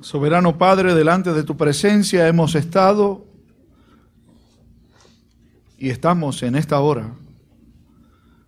Soberano 0.00 0.58
Padre, 0.58 0.94
delante 0.94 1.32
de 1.32 1.42
tu 1.42 1.56
presencia 1.56 2.28
hemos 2.28 2.54
estado 2.54 3.26
y 5.76 5.90
estamos 5.90 6.42
en 6.44 6.54
esta 6.54 6.78
hora 6.80 7.14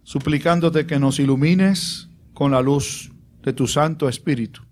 suplicándote 0.04 0.86
que 0.86 1.00
nos 1.00 1.18
ilumines 1.18 2.08
con 2.34 2.52
la 2.52 2.62
luz 2.62 3.10
de 3.42 3.52
tu 3.52 3.66
Santo 3.66 4.08
Espíritu 4.08 4.62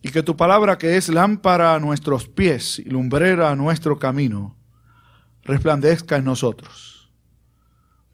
y 0.00 0.10
que 0.10 0.22
tu 0.22 0.36
palabra 0.36 0.78
que 0.78 0.96
es 0.96 1.08
lámpara 1.08 1.74
a 1.74 1.80
nuestros 1.80 2.28
pies 2.28 2.78
y 2.78 2.88
lumbrera 2.88 3.50
a 3.50 3.56
nuestro 3.56 3.98
camino 3.98 4.56
resplandezca 5.42 6.16
en 6.16 6.24
nosotros. 6.24 7.10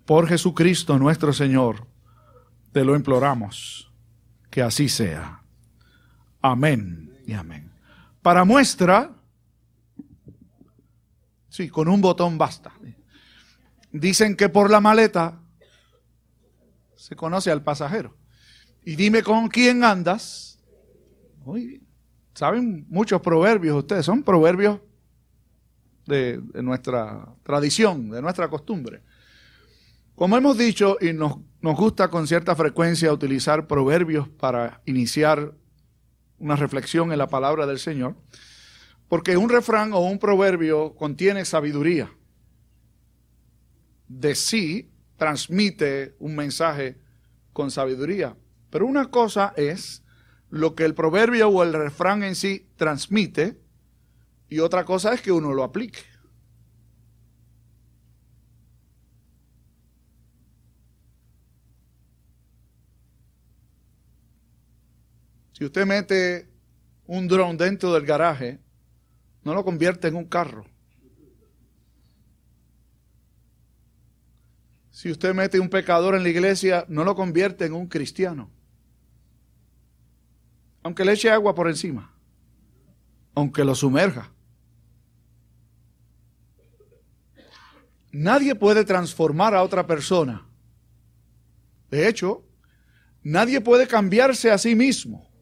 Por 0.06 0.28
Jesucristo 0.28 0.98
nuestro 0.98 1.32
Señor, 1.32 1.86
te 2.72 2.84
lo 2.84 2.96
imploramos, 2.96 3.92
que 4.50 4.62
así 4.62 4.88
sea. 4.88 5.42
Amén 6.40 7.13
y 7.26 7.32
amén. 7.32 7.70
Para 8.22 8.44
muestra, 8.44 9.10
sí, 11.48 11.68
con 11.68 11.88
un 11.88 12.00
botón 12.00 12.38
basta. 12.38 12.72
Dicen 13.92 14.36
que 14.36 14.48
por 14.48 14.70
la 14.70 14.80
maleta 14.80 15.40
se 16.96 17.14
conoce 17.14 17.50
al 17.50 17.62
pasajero. 17.62 18.16
Y 18.84 18.96
dime 18.96 19.22
con 19.22 19.48
quién 19.48 19.84
andas. 19.84 20.58
Saben 22.34 22.86
muchos 22.88 23.20
proverbios 23.20 23.76
ustedes, 23.76 24.06
son 24.06 24.22
proverbios 24.22 24.80
de, 26.06 26.38
de, 26.38 26.62
nuestra 26.62 27.34
tradición, 27.42 28.10
de 28.10 28.20
nuestra 28.20 28.48
costumbre. 28.48 29.02
Como 30.14 30.36
hemos 30.36 30.56
dicho, 30.56 30.96
y 31.00 31.12
nos, 31.12 31.38
nos 31.60 31.76
gusta 31.76 32.08
con 32.08 32.26
cierta 32.26 32.54
frecuencia 32.56 33.12
utilizar 33.12 33.66
proverbios 33.66 34.28
para 34.28 34.80
iniciar 34.86 35.54
una 36.44 36.56
reflexión 36.56 37.10
en 37.10 37.16
la 37.16 37.28
palabra 37.28 37.66
del 37.66 37.78
Señor, 37.78 38.16
porque 39.08 39.38
un 39.38 39.48
refrán 39.48 39.94
o 39.94 40.00
un 40.00 40.18
proverbio 40.18 40.94
contiene 40.94 41.46
sabiduría. 41.46 42.12
De 44.08 44.34
sí 44.34 44.92
transmite 45.16 46.14
un 46.18 46.36
mensaje 46.36 46.98
con 47.54 47.70
sabiduría. 47.70 48.36
Pero 48.68 48.86
una 48.86 49.10
cosa 49.10 49.54
es 49.56 50.04
lo 50.50 50.74
que 50.74 50.84
el 50.84 50.94
proverbio 50.94 51.48
o 51.48 51.62
el 51.62 51.72
refrán 51.72 52.22
en 52.22 52.34
sí 52.34 52.68
transmite 52.76 53.58
y 54.50 54.58
otra 54.58 54.84
cosa 54.84 55.14
es 55.14 55.22
que 55.22 55.32
uno 55.32 55.54
lo 55.54 55.64
aplique. 55.64 56.00
Si 65.54 65.64
usted 65.64 65.86
mete 65.86 66.50
un 67.06 67.28
dron 67.28 67.56
dentro 67.56 67.92
del 67.92 68.04
garaje, 68.04 68.58
no 69.44 69.54
lo 69.54 69.64
convierte 69.64 70.08
en 70.08 70.16
un 70.16 70.24
carro. 70.24 70.66
Si 74.90 75.12
usted 75.12 75.32
mete 75.32 75.60
un 75.60 75.68
pecador 75.68 76.16
en 76.16 76.24
la 76.24 76.28
iglesia, 76.28 76.84
no 76.88 77.04
lo 77.04 77.14
convierte 77.14 77.66
en 77.66 77.72
un 77.72 77.86
cristiano. 77.86 78.50
Aunque 80.82 81.04
le 81.04 81.12
eche 81.12 81.30
agua 81.30 81.54
por 81.54 81.68
encima. 81.68 82.12
Aunque 83.34 83.64
lo 83.64 83.76
sumerja. 83.76 84.32
Nadie 88.10 88.56
puede 88.56 88.84
transformar 88.84 89.54
a 89.54 89.62
otra 89.62 89.86
persona. 89.86 90.48
De 91.90 92.08
hecho, 92.08 92.44
nadie 93.22 93.60
puede 93.60 93.86
cambiarse 93.86 94.50
a 94.50 94.58
sí 94.58 94.74
mismo. 94.74 95.33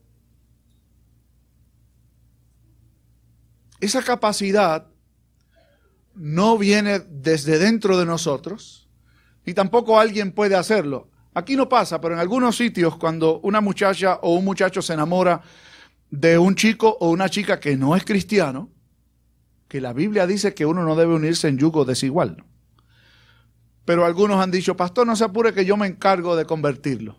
Esa 3.83 4.00
capacidad 4.00 4.86
no 6.14 6.56
viene 6.56 7.00
desde 7.00 7.58
dentro 7.58 7.98
de 7.98 8.06
nosotros, 8.06 8.88
ni 9.44 9.54
tampoco 9.54 9.98
alguien 9.98 10.31
puede 10.31 10.54
hacerlo. 10.54 11.10
Aquí 11.34 11.56
no 11.56 11.69
pasa, 11.69 12.00
pero 12.00 12.15
en 12.15 12.21
algunos 12.21 12.56
sitios 12.56 12.97
cuando 12.97 13.41
una 13.41 13.60
muchacha 13.60 14.21
o 14.22 14.37
un 14.37 14.44
muchacho 14.44 14.82
se 14.82 14.92
enamora 14.92 15.42
de 16.10 16.38
un 16.38 16.54
chico 16.54 16.97
o 17.00 17.10
una 17.10 17.28
chica 17.28 17.59
que 17.59 17.76
no 17.76 17.97
es 17.97 18.04
cristiano, 18.04 18.71
que 19.66 19.81
la 19.81 19.92
Biblia 19.92 20.28
dice 20.28 20.54
que 20.54 20.65
uno 20.65 20.84
no 20.84 20.94
debe 20.94 21.15
unirse 21.15 21.48
en 21.48 21.59
yugo 21.59 21.84
desigual. 21.84 22.44
Pero 23.84 24.04
algunos 24.06 24.41
han 24.41 24.53
dicho, 24.53 24.76
pastor, 24.76 25.09
no 25.09 25.16
se 25.16 25.25
apure 25.25 25.53
que 25.53 25.65
yo 25.65 25.76
me 25.76 25.88
encargo 25.88 26.37
de 26.37 26.44
convertirlo. 26.44 27.19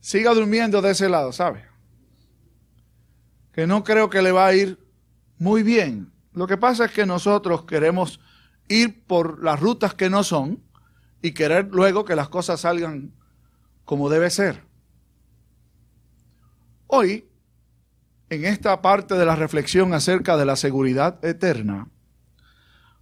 Siga 0.00 0.32
durmiendo 0.32 0.80
de 0.80 0.92
ese 0.92 1.10
lado, 1.10 1.32
¿sabe? 1.32 1.71
Que 3.52 3.66
no 3.66 3.84
creo 3.84 4.10
que 4.10 4.22
le 4.22 4.32
va 4.32 4.46
a 4.46 4.54
ir 4.54 4.78
muy 5.38 5.62
bien. 5.62 6.12
Lo 6.32 6.46
que 6.46 6.56
pasa 6.56 6.86
es 6.86 6.92
que 6.92 7.06
nosotros 7.06 7.64
queremos 7.64 8.20
ir 8.68 9.04
por 9.04 9.42
las 9.42 9.60
rutas 9.60 9.94
que 9.94 10.08
no 10.08 10.24
son 10.24 10.62
y 11.20 11.32
querer 11.32 11.68
luego 11.70 12.04
que 12.04 12.16
las 12.16 12.28
cosas 12.28 12.60
salgan 12.60 13.12
como 13.84 14.08
debe 14.08 14.30
ser. 14.30 14.64
Hoy, 16.86 17.28
en 18.30 18.44
esta 18.44 18.80
parte 18.80 19.14
de 19.14 19.26
la 19.26 19.36
reflexión 19.36 19.92
acerca 19.94 20.36
de 20.36 20.46
la 20.46 20.56
seguridad 20.56 21.22
eterna, 21.24 21.88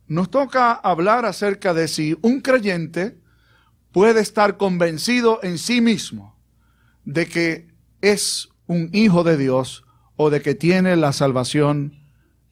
nos 0.07 0.31
toca 0.31 0.73
hablar 0.73 1.25
acerca 1.25 1.73
de 1.73 1.87
si 1.87 2.19
un 2.23 2.41
creyente 2.41 3.21
puede 3.93 4.21
estar 4.21 4.57
convencido 4.57 5.39
en 5.43 5.59
sí 5.59 5.81
mismo 5.81 6.37
de 7.05 7.27
que 7.27 7.69
es 8.01 8.49
un 8.67 8.91
hijo 8.93 9.23
de 9.23 9.37
Dios 9.37 9.85
o 10.23 10.29
de 10.29 10.43
que 10.43 10.55
tiene 10.55 10.97
la 10.97 11.15
salvación 11.15 11.95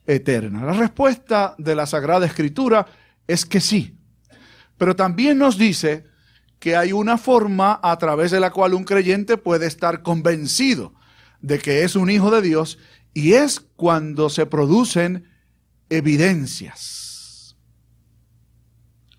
eterna? 0.07 0.65
La 0.65 0.73
respuesta 0.73 1.53
de 1.59 1.75
la 1.75 1.85
Sagrada 1.85 2.25
Escritura 2.25 2.87
es 3.27 3.45
que 3.45 3.61
sí. 3.61 3.95
Pero 4.79 4.95
también 4.95 5.37
nos 5.37 5.59
dice 5.59 6.07
que 6.57 6.75
hay 6.75 6.93
una 6.93 7.19
forma 7.19 7.79
a 7.83 7.95
través 7.99 8.31
de 8.31 8.39
la 8.39 8.49
cual 8.49 8.73
un 8.73 8.85
creyente 8.85 9.37
puede 9.37 9.67
estar 9.67 10.01
convencido 10.01 10.95
de 11.41 11.59
que 11.59 11.83
es 11.83 11.95
un 11.95 12.09
hijo 12.09 12.31
de 12.31 12.41
Dios 12.41 12.79
y 13.13 13.33
es 13.33 13.59
cuando 13.59 14.31
se 14.31 14.47
producen 14.47 15.29
evidencias. 15.91 17.55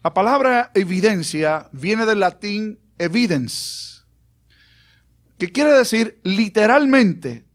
La 0.03 0.13
palabra 0.13 0.73
evidencia 0.75 1.69
viene 1.71 2.05
del 2.05 2.19
latín 2.19 2.81
evidence, 2.99 4.01
que 5.39 5.53
quiere 5.53 5.71
decir 5.71 6.19
literalmente 6.25 7.49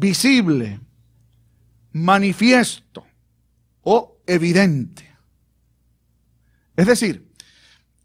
visible, 0.00 0.80
manifiesto 1.92 3.06
o 3.82 4.16
evidente. 4.26 5.14
Es 6.74 6.86
decir, 6.86 7.30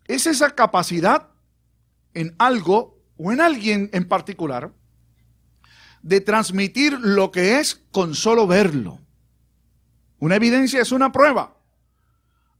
es 0.06 0.28
esa 0.28 0.53
capacidad 0.53 1.29
en 2.13 2.35
algo 2.38 3.01
o 3.17 3.31
en 3.31 3.39
alguien 3.39 3.89
en 3.94 4.07
particular 4.09 4.73
de 6.01 6.19
transmitir 6.19 7.00
lo 7.00 7.31
que 7.31 7.59
es 7.59 7.81
con 7.91 8.13
solo 8.13 8.45
verlo. 8.45 9.00
Una 10.19 10.35
evidencia 10.35 10.81
es 10.81 10.91
una 10.91 11.13
prueba 11.13 11.57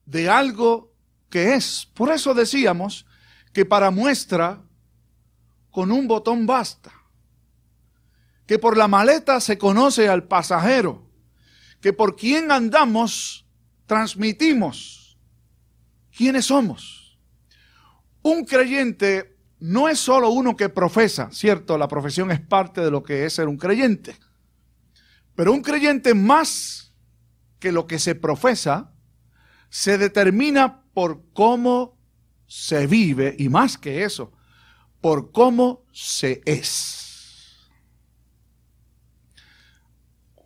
de 0.06 0.30
algo 0.30 0.94
que 1.30 1.56
es. 1.56 1.90
Por 1.94 2.10
eso 2.12 2.34
decíamos 2.34 3.06
que 3.52 3.66
para 3.66 3.92
muestra 3.92 4.62
con 5.72 5.92
un 5.92 6.08
botón 6.08 6.46
basta 6.46 7.05
que 8.46 8.60
por 8.60 8.78
la 8.78 8.88
maleta 8.88 9.40
se 9.40 9.58
conoce 9.58 10.08
al 10.08 10.24
pasajero, 10.24 11.10
que 11.82 11.94
por 11.94 12.16
quien 12.16 12.52
andamos 12.52 13.46
transmitimos 13.86 15.18
quiénes 16.16 16.46
somos. 16.46 17.20
Un 18.22 18.46
creyente 18.46 19.38
no 19.60 19.90
es 19.90 20.00
solo 20.00 20.30
uno 20.30 20.56
que 20.56 20.70
profesa, 20.70 21.30
cierto, 21.32 21.78
la 21.78 21.88
profesión 21.88 22.32
es 22.32 22.42
parte 22.42 22.82
de 22.82 22.92
lo 22.92 23.04
que 23.04 23.26
es 23.26 23.34
ser 23.34 23.48
un 23.48 23.58
creyente, 23.58 24.16
pero 25.36 25.52
un 25.52 25.62
creyente 25.62 26.14
más 26.14 26.94
que 27.60 27.72
lo 27.72 27.88
que 27.88 28.00
se 28.00 28.16
profesa 28.16 28.92
se 29.70 29.98
determina 29.98 30.84
por 30.94 31.24
cómo 31.34 31.98
se 32.48 32.88
vive 32.88 33.36
y 33.38 33.50
más 33.50 33.78
que 33.78 34.04
eso, 34.04 34.32
por 35.02 35.32
cómo 35.32 35.84
se 35.92 36.42
es. 36.46 37.05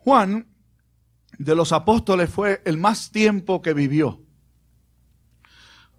Juan 0.04 0.46
de 1.38 1.54
los 1.54 1.72
apóstoles 1.72 2.30
fue 2.30 2.62
el 2.64 2.76
más 2.76 3.10
tiempo 3.10 3.62
que 3.62 3.74
vivió. 3.74 4.22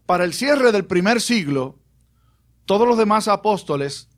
Para 0.05 0.23
el 0.23 0.33
cierre 0.33 0.71
del 0.71 0.85
primer 0.85 1.21
siglo, 1.21 1.79
todos 2.65 2.87
los 2.87 2.97
demás 2.97 3.27
apóstoles 3.27 4.09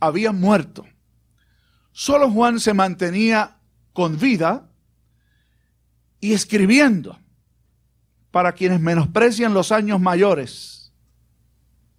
habían 0.00 0.40
muerto. 0.40 0.84
Solo 1.92 2.30
Juan 2.30 2.58
se 2.58 2.74
mantenía 2.74 3.58
con 3.92 4.18
vida 4.18 4.70
y 6.20 6.32
escribiendo 6.32 7.18
para 8.30 8.52
quienes 8.52 8.80
menosprecian 8.80 9.54
los 9.54 9.72
años 9.72 10.00
mayores. 10.00 10.92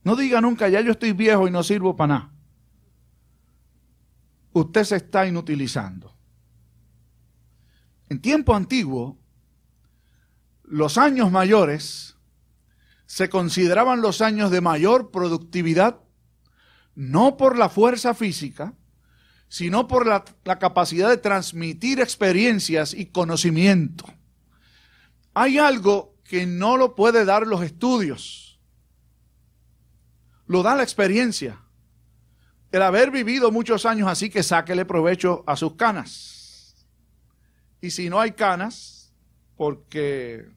No 0.04 0.16
diga 0.16 0.42
nunca, 0.42 0.68
ya 0.70 0.82
yo 0.82 0.92
estoy 0.92 1.14
viejo 1.14 1.48
y 1.48 1.52
no 1.52 1.64
sirvo 1.64 1.96
para 1.96 2.14
nada. 2.14 2.34
usted 4.54 4.84
se 4.84 4.96
está 4.98 5.26
inutilizando. 5.28 6.13
En 8.14 8.22
tiempo 8.22 8.54
antiguo, 8.54 9.18
los 10.62 11.00
años 11.00 11.32
mayores 11.32 12.16
se 13.08 13.28
consideraban 13.28 14.02
los 14.02 14.22
años 14.22 14.52
de 14.52 14.62
mayor 14.62 15.10
productividad, 15.10 16.00
no 16.94 17.38
por 17.38 17.58
la 17.58 17.70
fuerza 17.70 18.14
física, 18.14 18.76
sino 19.48 19.88
por 19.88 20.06
la, 20.06 20.24
capacidad 20.60 21.10
de 21.10 21.18
transmitir 21.18 22.00
experiencias 22.00 22.94
y 22.94 23.08
conocimiento. 23.08 24.06
Hay 25.34 25.58
algo 25.58 26.16
que 26.24 26.46
no 26.46 26.78
lo 26.78 26.94
puede 26.94 27.26
dar 27.26 27.48
los 27.48 27.64
estudios, 27.64 28.60
lo 30.46 30.62
da 30.62 30.76
la 30.76 30.84
experiencia. 30.84 31.64
El 32.72 32.84
haber 32.84 33.10
vivido 33.10 33.52
muchos 33.52 33.88
años 33.88 34.08
así 34.08 34.30
que 34.30 34.44
sáquele 34.44 34.86
provecho 34.86 35.44
a 35.48 35.56
sus 35.56 35.74
canas. 35.74 36.33
Y 37.84 37.92
si 37.92 38.10
no 38.10 38.18
hay 38.18 38.32
canas, 38.32 39.12
porque 39.58 40.50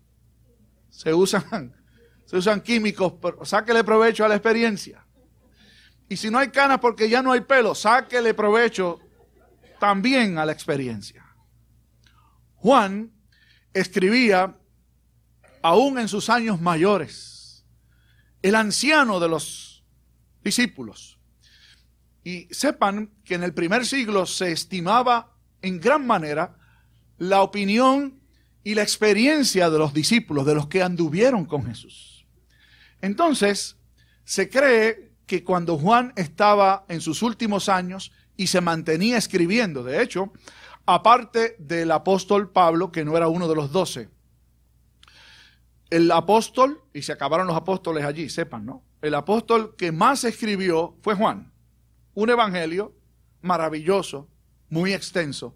se 0.89 1.13
usan, 1.13 1.75
se 2.25 2.37
usan 2.37 2.61
químicos, 2.61 3.15
pero 3.21 3.45
sáquele 3.45 3.83
provecho 3.83 4.25
a 4.25 4.29
la 4.29 4.37
experiencia. 4.37 5.05
Y 6.09 6.17
si 6.17 6.31
no 6.31 6.39
hay 6.39 6.51
canas 6.51 6.79
porque 6.79 7.09
ya 7.09 7.23
no 7.23 7.33
hay 7.33 7.41
pelo, 7.41 7.75
sáquele 7.75 8.33
provecho 8.33 9.01
también 9.81 10.39
a 10.39 10.47
la 10.47 10.53
experiencia. 10.53 11.27
Juan 12.55 13.11
escribía 13.75 14.57
aún 15.63 15.99
en 15.99 16.07
sus 16.07 16.31
años 16.31 16.61
mayores, 16.61 17.67
el 18.41 18.55
anciano 18.55 19.19
de 19.19 19.29
los 19.29 19.85
discípulos. 20.45 21.19
Y 22.23 22.47
sepan 22.55 23.11
que 23.25 23.35
en 23.35 23.43
el 23.43 23.53
primer 23.53 23.85
siglo 23.85 24.27
se 24.27 24.53
estimaba 24.53 25.35
en 25.61 25.81
gran 25.81 26.07
manera 26.07 26.57
la 27.19 27.43
opinión 27.43 28.21
y 28.65 28.75
la 28.75 28.83
experiencia 28.83 29.71
de 29.71 29.79
los 29.79 29.95
discípulos, 29.95 30.45
de 30.47 30.55
los 30.55 30.67
que 30.67 30.83
anduvieron 30.83 31.45
con 31.45 31.65
Jesús. 31.65 32.27
Entonces, 33.01 33.77
se 34.25 34.49
cree 34.51 35.13
que 35.27 35.45
cuando 35.45 35.79
Juan 35.79 36.13
estaba 36.17 36.85
en 36.89 37.01
sus 37.01 37.23
últimos 37.23 37.69
años 37.69 38.13
y 38.37 38.49
se 38.49 38.61
mantenía 38.61 39.19
escribiendo, 39.19 39.83
de 39.83 40.03
hecho, 40.03 40.33
aparte 40.85 41.57
del 41.59 41.91
apóstol 41.91 42.51
Pablo, 42.51 42.93
que 42.93 43.05
no 43.05 43.17
era 43.17 43.29
uno 43.29 43.49
de 43.49 43.55
los 43.55 43.73
doce, 43.73 44.09
el 45.91 46.11
apóstol, 46.11 46.83
y 46.93 47.03
se 47.03 47.13
acabaron 47.13 47.47
los 47.47 47.57
apóstoles 47.57 48.05
allí, 48.05 48.29
sepan, 48.29 48.67
¿no? 48.67 48.83
El 49.03 49.15
apóstol 49.15 49.77
que 49.77 49.93
más 49.93 50.25
escribió 50.25 50.97
fue 51.03 51.15
Juan. 51.15 51.53
Un 52.15 52.31
evangelio 52.31 52.93
maravilloso, 53.43 54.29
muy 54.69 54.93
extenso. 54.93 55.55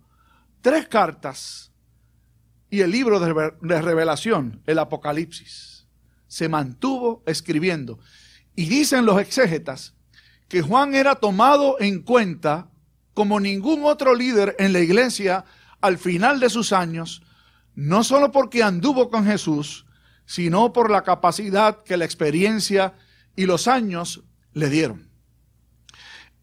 Tres 0.61 0.89
cartas 0.89 1.73
y 2.69 2.81
el 2.81 2.91
libro 2.91 3.19
de 3.19 3.83
revelación, 3.83 4.63
el 4.67 4.79
Apocalipsis. 4.79 5.87
Se 6.29 6.49
mantuvo 6.49 7.23
escribiendo. 7.27 7.99
Y 8.55 8.67
dicen 8.67 9.07
los 9.07 9.21
exégetas 9.21 9.95
que 10.49 10.63
Juan 10.63 10.95
era 10.95 11.17
tomado 11.17 11.81
en 11.81 12.03
cuenta 12.03 12.71
como 13.15 13.41
ningún 13.41 13.85
otro 13.85 14.15
líder 14.15 14.57
en 14.59 14.73
la 14.73 14.81
iglesia 14.81 15.45
al 15.81 15.99
final 15.99 16.41
de 16.41 16.51
sus 16.51 16.73
años, 16.73 17.23
no 17.75 18.05
solo 18.05 18.31
porque 18.31 18.63
anduvo 18.63 19.11
con 19.11 19.25
Jesús, 19.25 19.87
sino 20.27 20.73
por 20.73 20.91
la 20.91 21.03
capacidad 21.03 21.83
que 21.83 21.97
la 21.97 22.05
experiencia 22.05 22.95
y 23.35 23.47
los 23.47 23.67
años 23.67 24.23
le 24.53 24.69
dieron. 24.69 25.10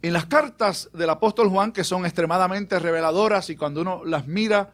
En 0.01 0.13
las 0.13 0.25
cartas 0.25 0.89
del 0.93 1.09
apóstol 1.09 1.49
Juan, 1.49 1.71
que 1.71 1.83
son 1.83 2.05
extremadamente 2.05 2.79
reveladoras 2.79 3.49
y 3.49 3.55
cuando 3.55 3.81
uno 3.81 4.05
las 4.05 4.27
mira 4.27 4.73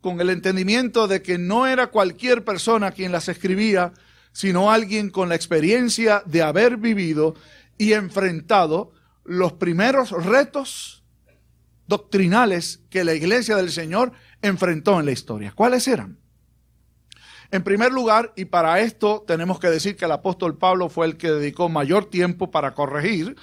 con 0.00 0.20
el 0.20 0.30
entendimiento 0.30 1.08
de 1.08 1.22
que 1.22 1.38
no 1.38 1.66
era 1.66 1.88
cualquier 1.88 2.44
persona 2.44 2.92
quien 2.92 3.10
las 3.10 3.28
escribía, 3.28 3.92
sino 4.32 4.70
alguien 4.70 5.10
con 5.10 5.28
la 5.28 5.34
experiencia 5.34 6.22
de 6.26 6.42
haber 6.42 6.76
vivido 6.76 7.34
y 7.78 7.94
enfrentado 7.94 8.92
los 9.24 9.54
primeros 9.54 10.10
retos 10.10 11.04
doctrinales 11.86 12.80
que 12.90 13.04
la 13.04 13.14
iglesia 13.14 13.56
del 13.56 13.70
Señor 13.70 14.12
enfrentó 14.42 15.00
en 15.00 15.06
la 15.06 15.12
historia. 15.12 15.52
¿Cuáles 15.54 15.88
eran? 15.88 16.18
En 17.50 17.64
primer 17.64 17.92
lugar, 17.92 18.32
y 18.36 18.44
para 18.44 18.80
esto 18.80 19.24
tenemos 19.26 19.58
que 19.58 19.70
decir 19.70 19.96
que 19.96 20.04
el 20.04 20.12
apóstol 20.12 20.58
Pablo 20.58 20.90
fue 20.90 21.06
el 21.06 21.16
que 21.16 21.30
dedicó 21.30 21.70
mayor 21.70 22.04
tiempo 22.04 22.50
para 22.50 22.74
corregir, 22.74 23.36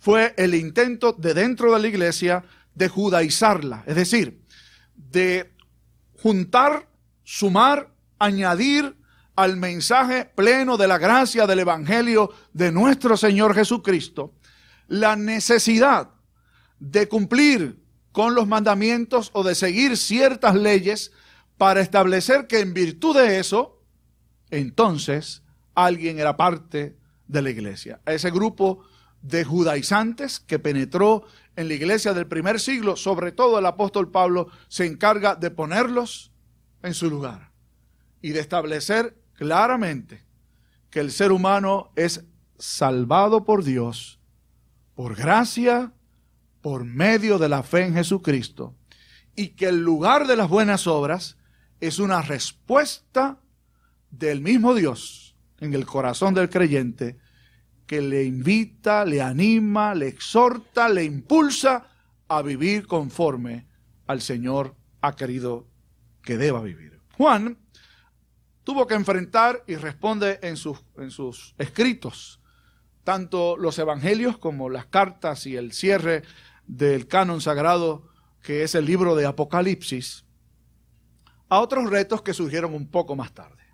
fue 0.00 0.34
el 0.36 0.54
intento 0.54 1.12
de 1.12 1.34
dentro 1.34 1.72
de 1.72 1.80
la 1.80 1.88
iglesia 1.88 2.44
de 2.74 2.88
judaizarla, 2.88 3.84
es 3.86 3.94
decir, 3.94 4.42
de 4.94 5.52
juntar, 6.20 6.88
sumar, 7.22 7.94
añadir 8.18 8.96
al 9.36 9.56
mensaje 9.56 10.24
pleno 10.24 10.76
de 10.76 10.88
la 10.88 10.98
gracia 10.98 11.46
del 11.46 11.60
Evangelio 11.60 12.30
de 12.52 12.72
nuestro 12.72 13.16
Señor 13.16 13.54
Jesucristo 13.54 14.34
la 14.90 15.14
necesidad 15.14 16.10
de 16.80 17.08
cumplir 17.08 17.80
con 18.12 18.34
los 18.34 18.48
mandamientos 18.48 19.30
o 19.32 19.44
de 19.44 19.54
seguir 19.54 19.96
ciertas 19.96 20.56
leyes 20.56 21.12
para 21.56 21.80
establecer 21.80 22.48
que 22.48 22.58
en 22.58 22.74
virtud 22.74 23.16
de 23.16 23.38
eso, 23.38 23.80
entonces 24.50 25.42
alguien 25.74 26.18
era 26.18 26.36
parte 26.36 26.96
de 27.28 27.42
la 27.42 27.50
iglesia. 27.50 28.00
Ese 28.04 28.30
grupo 28.32 28.82
de 29.22 29.44
judaizantes 29.44 30.40
que 30.40 30.58
penetró 30.58 31.24
en 31.56 31.68
la 31.68 31.74
iglesia 31.74 32.14
del 32.14 32.26
primer 32.26 32.60
siglo, 32.60 32.96
sobre 32.96 33.32
todo 33.32 33.58
el 33.58 33.66
apóstol 33.66 34.10
Pablo 34.10 34.48
se 34.68 34.86
encarga 34.86 35.34
de 35.34 35.50
ponerlos 35.50 36.32
en 36.82 36.94
su 36.94 37.10
lugar 37.10 37.52
y 38.22 38.30
de 38.30 38.40
establecer 38.40 39.16
claramente 39.34 40.24
que 40.90 41.00
el 41.00 41.12
ser 41.12 41.32
humano 41.32 41.92
es 41.96 42.24
salvado 42.58 43.44
por 43.44 43.64
Dios, 43.64 44.20
por 44.94 45.16
gracia, 45.16 45.92
por 46.60 46.84
medio 46.84 47.38
de 47.38 47.48
la 47.48 47.62
fe 47.62 47.86
en 47.86 47.94
Jesucristo, 47.94 48.74
y 49.34 49.48
que 49.48 49.68
el 49.68 49.80
lugar 49.80 50.26
de 50.26 50.36
las 50.36 50.48
buenas 50.48 50.86
obras 50.86 51.36
es 51.80 51.98
una 51.98 52.20
respuesta 52.22 53.38
del 54.10 54.40
mismo 54.40 54.74
Dios 54.74 55.36
en 55.60 55.72
el 55.74 55.86
corazón 55.86 56.34
del 56.34 56.50
creyente 56.50 57.18
que 57.90 58.00
le 58.00 58.22
invita, 58.22 59.04
le 59.04 59.20
anima, 59.20 59.96
le 59.96 60.06
exhorta, 60.06 60.88
le 60.88 61.02
impulsa 61.02 61.88
a 62.28 62.40
vivir 62.40 62.86
conforme 62.86 63.66
al 64.06 64.20
Señor 64.20 64.76
ha 65.00 65.16
querido 65.16 65.66
que 66.22 66.36
deba 66.36 66.60
vivir. 66.60 67.00
Juan 67.16 67.58
tuvo 68.62 68.86
que 68.86 68.94
enfrentar 68.94 69.64
y 69.66 69.74
responde 69.74 70.38
en 70.40 70.56
sus, 70.56 70.78
en 70.98 71.10
sus 71.10 71.56
escritos, 71.58 72.40
tanto 73.02 73.56
los 73.56 73.76
evangelios 73.80 74.38
como 74.38 74.70
las 74.70 74.86
cartas 74.86 75.44
y 75.46 75.56
el 75.56 75.72
cierre 75.72 76.22
del 76.68 77.08
canon 77.08 77.40
sagrado 77.40 78.08
que 78.40 78.62
es 78.62 78.76
el 78.76 78.84
libro 78.86 79.16
de 79.16 79.26
Apocalipsis, 79.26 80.24
a 81.48 81.58
otros 81.58 81.90
retos 81.90 82.22
que 82.22 82.34
surgieron 82.34 82.72
un 82.72 82.88
poco 82.88 83.16
más 83.16 83.34
tarde. 83.34 83.64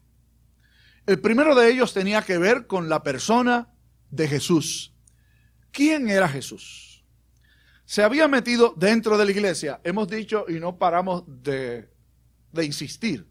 El 1.04 1.20
primero 1.20 1.54
de 1.54 1.70
ellos 1.70 1.92
tenía 1.92 2.23
que 2.23 2.38
ver 2.38 2.66
con 2.66 2.88
la 2.88 3.02
persona 3.02 3.75
de 4.16 4.28
Jesús. 4.28 4.92
¿Quién 5.70 6.08
era 6.08 6.28
Jesús? 6.28 7.04
Se 7.85 8.02
había 8.02 8.26
metido 8.26 8.75
dentro 8.76 9.16
de 9.16 9.25
la 9.25 9.30
iglesia, 9.30 9.80
hemos 9.85 10.08
dicho 10.08 10.46
y 10.49 10.54
no 10.54 10.76
paramos 10.76 11.25
de, 11.26 11.88
de 12.50 12.64
insistir. 12.64 13.28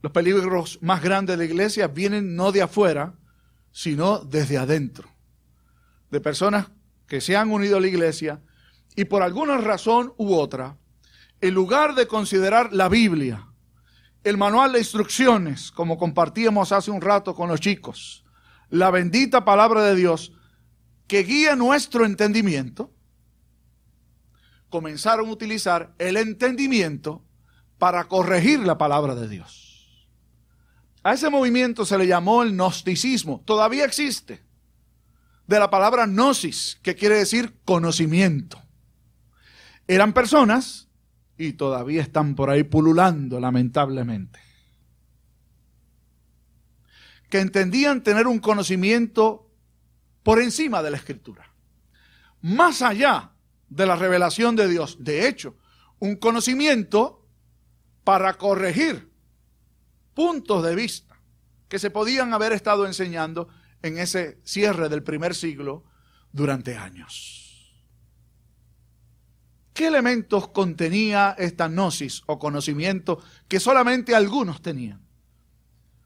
Los 0.00 0.10
peligros 0.10 0.78
más 0.82 1.00
grandes 1.00 1.38
de 1.38 1.44
la 1.44 1.50
iglesia 1.50 1.86
vienen 1.86 2.34
no 2.34 2.50
de 2.50 2.62
afuera, 2.62 3.14
sino 3.70 4.18
desde 4.18 4.58
adentro. 4.58 5.08
De 6.10 6.20
personas 6.20 6.66
que 7.06 7.20
se 7.20 7.36
han 7.36 7.52
unido 7.52 7.76
a 7.76 7.80
la 7.80 7.86
iglesia 7.86 8.42
y 8.96 9.04
por 9.04 9.22
alguna 9.22 9.58
razón 9.58 10.12
u 10.16 10.34
otra, 10.34 10.76
en 11.40 11.54
lugar 11.54 11.94
de 11.94 12.06
considerar 12.06 12.72
la 12.72 12.88
Biblia, 12.88 13.46
el 14.24 14.36
manual 14.36 14.72
de 14.72 14.78
instrucciones, 14.78 15.72
como 15.72 15.98
compartíamos 15.98 16.72
hace 16.72 16.90
un 16.90 17.00
rato 17.00 17.34
con 17.34 17.48
los 17.48 17.60
chicos, 17.60 18.21
la 18.72 18.90
bendita 18.90 19.44
palabra 19.44 19.82
de 19.82 19.94
Dios 19.94 20.32
que 21.06 21.24
guía 21.24 21.54
nuestro 21.56 22.06
entendimiento, 22.06 22.90
comenzaron 24.70 25.28
a 25.28 25.32
utilizar 25.32 25.94
el 25.98 26.16
entendimiento 26.16 27.22
para 27.76 28.04
corregir 28.04 28.60
la 28.60 28.78
palabra 28.78 29.14
de 29.14 29.28
Dios. 29.28 30.08
A 31.02 31.12
ese 31.12 31.28
movimiento 31.28 31.84
se 31.84 31.98
le 31.98 32.06
llamó 32.06 32.42
el 32.42 32.54
gnosticismo. 32.54 33.42
Todavía 33.44 33.84
existe. 33.84 34.42
De 35.46 35.58
la 35.58 35.68
palabra 35.68 36.06
gnosis, 36.06 36.78
que 36.82 36.94
quiere 36.94 37.16
decir 37.16 37.54
conocimiento. 37.66 38.58
Eran 39.86 40.14
personas 40.14 40.88
y 41.36 41.52
todavía 41.52 42.00
están 42.00 42.36
por 42.36 42.48
ahí 42.48 42.62
pululando, 42.62 43.38
lamentablemente 43.38 44.51
que 47.32 47.40
entendían 47.40 48.02
tener 48.02 48.26
un 48.26 48.40
conocimiento 48.40 49.50
por 50.22 50.38
encima 50.38 50.82
de 50.82 50.90
la 50.90 50.98
escritura, 50.98 51.50
más 52.42 52.82
allá 52.82 53.32
de 53.70 53.86
la 53.86 53.96
revelación 53.96 54.54
de 54.54 54.68
Dios. 54.68 54.98
De 55.00 55.26
hecho, 55.26 55.56
un 55.98 56.16
conocimiento 56.16 57.26
para 58.04 58.34
corregir 58.34 59.10
puntos 60.12 60.62
de 60.62 60.74
vista 60.74 61.18
que 61.70 61.78
se 61.78 61.88
podían 61.90 62.34
haber 62.34 62.52
estado 62.52 62.84
enseñando 62.84 63.48
en 63.80 63.96
ese 63.96 64.38
cierre 64.44 64.90
del 64.90 65.02
primer 65.02 65.34
siglo 65.34 65.84
durante 66.32 66.76
años. 66.76 67.82
¿Qué 69.72 69.86
elementos 69.86 70.48
contenía 70.48 71.34
esta 71.38 71.68
gnosis 71.68 72.24
o 72.26 72.38
conocimiento 72.38 73.24
que 73.48 73.58
solamente 73.58 74.14
algunos 74.14 74.60
tenían? 74.60 75.01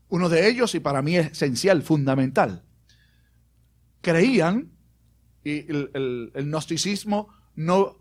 Uno 0.09 0.29
de 0.29 0.49
ellos, 0.49 0.75
y 0.75 0.81
para 0.81 1.03
mí 1.03 1.17
es 1.17 1.33
esencial, 1.33 1.83
fundamental, 1.83 2.63
creían, 4.01 4.71
y 5.43 5.71
el, 5.71 6.33
gnosticismo 6.35 7.29
no 7.55 7.97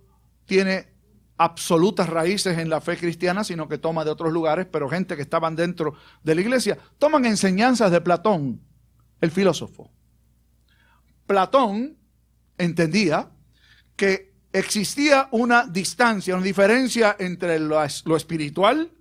tiene 0.45 0.93
absolutas 1.37 2.09
raíces 2.09 2.57
en 2.57 2.69
la 2.69 2.81
fe 2.81 2.97
cristiana, 2.97 3.43
sino 3.43 3.67
que 3.67 3.77
toma 3.77 4.05
de 4.05 4.11
otros 4.11 4.31
lugares, 4.31 4.67
pero 4.71 4.89
gente 4.89 5.15
que 5.15 5.21
estaban 5.21 5.55
dentro 5.55 5.95
de 6.23 6.35
la 6.35 6.41
iglesia, 6.41 6.77
toman 6.97 7.25
enseñanzas 7.25 7.91
de 7.91 8.01
Platón, 8.01 8.61
el 9.21 9.31
filósofo. 9.31 9.91
Platón 11.25 11.97
entendía 12.57 13.29
que 13.95 14.33
existía 14.53 15.27
una 15.31 15.65
distancia, 15.65 16.35
una 16.35 16.43
diferencia 16.43 17.15
entre 17.19 17.59
lo, 17.59 17.79
lo 18.05 18.15
espiritual 18.15 18.91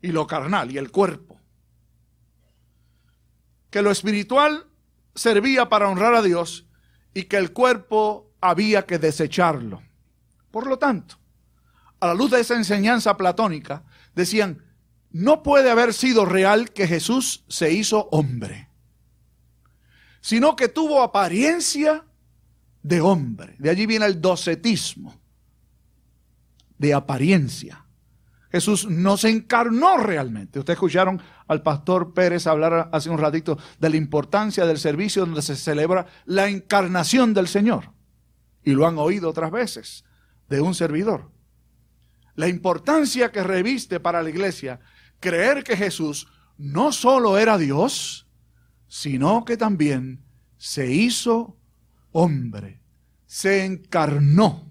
y 0.00 0.08
lo 0.08 0.26
carnal 0.26 0.70
y 0.72 0.78
el 0.78 0.90
cuerpo. 0.90 1.40
Que 3.74 3.82
lo 3.82 3.90
espiritual 3.90 4.68
servía 5.16 5.68
para 5.68 5.88
honrar 5.88 6.14
a 6.14 6.22
Dios 6.22 6.68
y 7.12 7.24
que 7.24 7.38
el 7.38 7.52
cuerpo 7.52 8.30
había 8.40 8.86
que 8.86 9.00
desecharlo. 9.00 9.82
Por 10.52 10.68
lo 10.68 10.78
tanto, 10.78 11.16
a 11.98 12.06
la 12.06 12.14
luz 12.14 12.30
de 12.30 12.38
esa 12.38 12.54
enseñanza 12.54 13.16
platónica, 13.16 13.82
decían, 14.14 14.62
no 15.10 15.42
puede 15.42 15.70
haber 15.70 15.92
sido 15.92 16.24
real 16.24 16.70
que 16.70 16.86
Jesús 16.86 17.44
se 17.48 17.72
hizo 17.72 18.08
hombre 18.12 18.68
sino 20.24 20.56
que 20.56 20.68
tuvo 20.68 21.02
apariencia 21.02 22.02
de 22.82 23.02
hombre. 23.02 23.56
De 23.58 23.68
allí 23.68 23.84
viene 23.84 24.06
el 24.06 24.22
docetismo, 24.22 25.20
de 26.78 26.94
apariencia. 26.94 27.84
Jesús 28.54 28.86
no 28.88 29.16
se 29.16 29.30
encarnó 29.30 29.96
realmente. 29.96 30.60
Ustedes 30.60 30.76
escucharon 30.76 31.20
al 31.48 31.62
pastor 31.64 32.14
Pérez 32.14 32.46
hablar 32.46 32.88
hace 32.92 33.10
un 33.10 33.18
ratito 33.18 33.58
de 33.80 33.90
la 33.90 33.96
importancia 33.96 34.64
del 34.64 34.78
servicio 34.78 35.26
donde 35.26 35.42
se 35.42 35.56
celebra 35.56 36.06
la 36.24 36.48
encarnación 36.48 37.34
del 37.34 37.48
Señor. 37.48 37.90
Y 38.62 38.70
lo 38.70 38.86
han 38.86 38.96
oído 38.96 39.28
otras 39.28 39.50
veces 39.50 40.04
de 40.48 40.60
un 40.60 40.72
servidor. 40.76 41.32
La 42.36 42.46
importancia 42.46 43.32
que 43.32 43.42
reviste 43.42 43.98
para 43.98 44.22
la 44.22 44.30
iglesia 44.30 44.78
creer 45.18 45.64
que 45.64 45.76
Jesús 45.76 46.28
no 46.56 46.92
solo 46.92 47.38
era 47.38 47.58
Dios, 47.58 48.28
sino 48.86 49.44
que 49.44 49.56
también 49.56 50.24
se 50.58 50.92
hizo 50.92 51.58
hombre, 52.12 52.84
se 53.26 53.64
encarnó. 53.64 54.70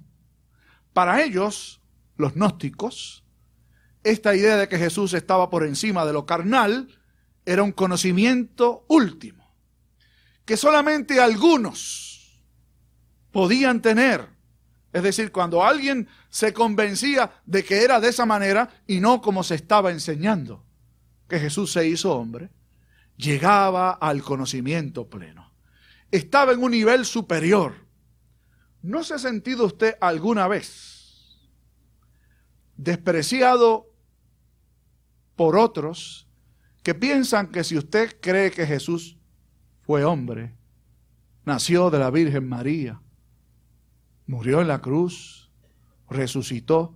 Para 0.93 1.21
ellos, 1.21 1.81
los 2.15 2.35
gnósticos, 2.35 3.22
esta 4.03 4.35
idea 4.35 4.57
de 4.57 4.67
que 4.67 4.77
Jesús 4.77 5.13
estaba 5.13 5.49
por 5.49 5.63
encima 5.63 6.05
de 6.05 6.13
lo 6.13 6.25
carnal 6.25 6.87
era 7.45 7.63
un 7.63 7.71
conocimiento 7.71 8.85
último, 8.87 9.53
que 10.45 10.57
solamente 10.57 11.19
algunos 11.19 12.43
podían 13.31 13.81
tener. 13.81 14.27
Es 14.91 15.03
decir, 15.03 15.31
cuando 15.31 15.63
alguien 15.63 16.07
se 16.29 16.53
convencía 16.53 17.41
de 17.45 17.63
que 17.63 17.83
era 17.83 17.99
de 17.99 18.09
esa 18.09 18.25
manera 18.25 18.69
y 18.85 18.99
no 18.99 19.21
como 19.21 19.43
se 19.43 19.55
estaba 19.55 19.91
enseñando, 19.91 20.63
que 21.27 21.39
Jesús 21.39 21.71
se 21.71 21.87
hizo 21.87 22.13
hombre, 22.13 22.51
llegaba 23.17 23.91
al 23.91 24.21
conocimiento 24.21 25.09
pleno. 25.09 25.51
Estaba 26.11 26.51
en 26.51 26.61
un 26.61 26.71
nivel 26.71 27.05
superior. 27.05 27.73
¿No 28.83 29.03
se 29.03 29.15
ha 29.15 29.19
sentido 29.19 29.65
usted 29.65 29.95
alguna 29.99 30.47
vez 30.47 30.93
despreciado 32.77 33.92
por 35.35 35.57
otros 35.57 36.27
que 36.83 36.93
piensan 36.93 37.47
que 37.47 37.63
si 37.63 37.77
usted 37.77 38.19
cree 38.21 38.51
que 38.51 38.65
Jesús 38.65 39.17
fue 39.81 40.03
hombre, 40.03 40.55
nació 41.45 41.89
de 41.89 41.99
la 41.99 42.09
Virgen 42.09 42.47
María, 42.47 43.01
murió 44.27 44.61
en 44.61 44.67
la 44.67 44.81
cruz, 44.81 45.49
resucitó, 46.09 46.95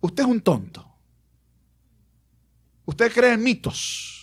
usted 0.00 0.22
es 0.22 0.28
un 0.28 0.40
tonto. 0.40 0.84
Usted 2.86 3.12
cree 3.12 3.34
en 3.34 3.42
mitos. 3.42 4.18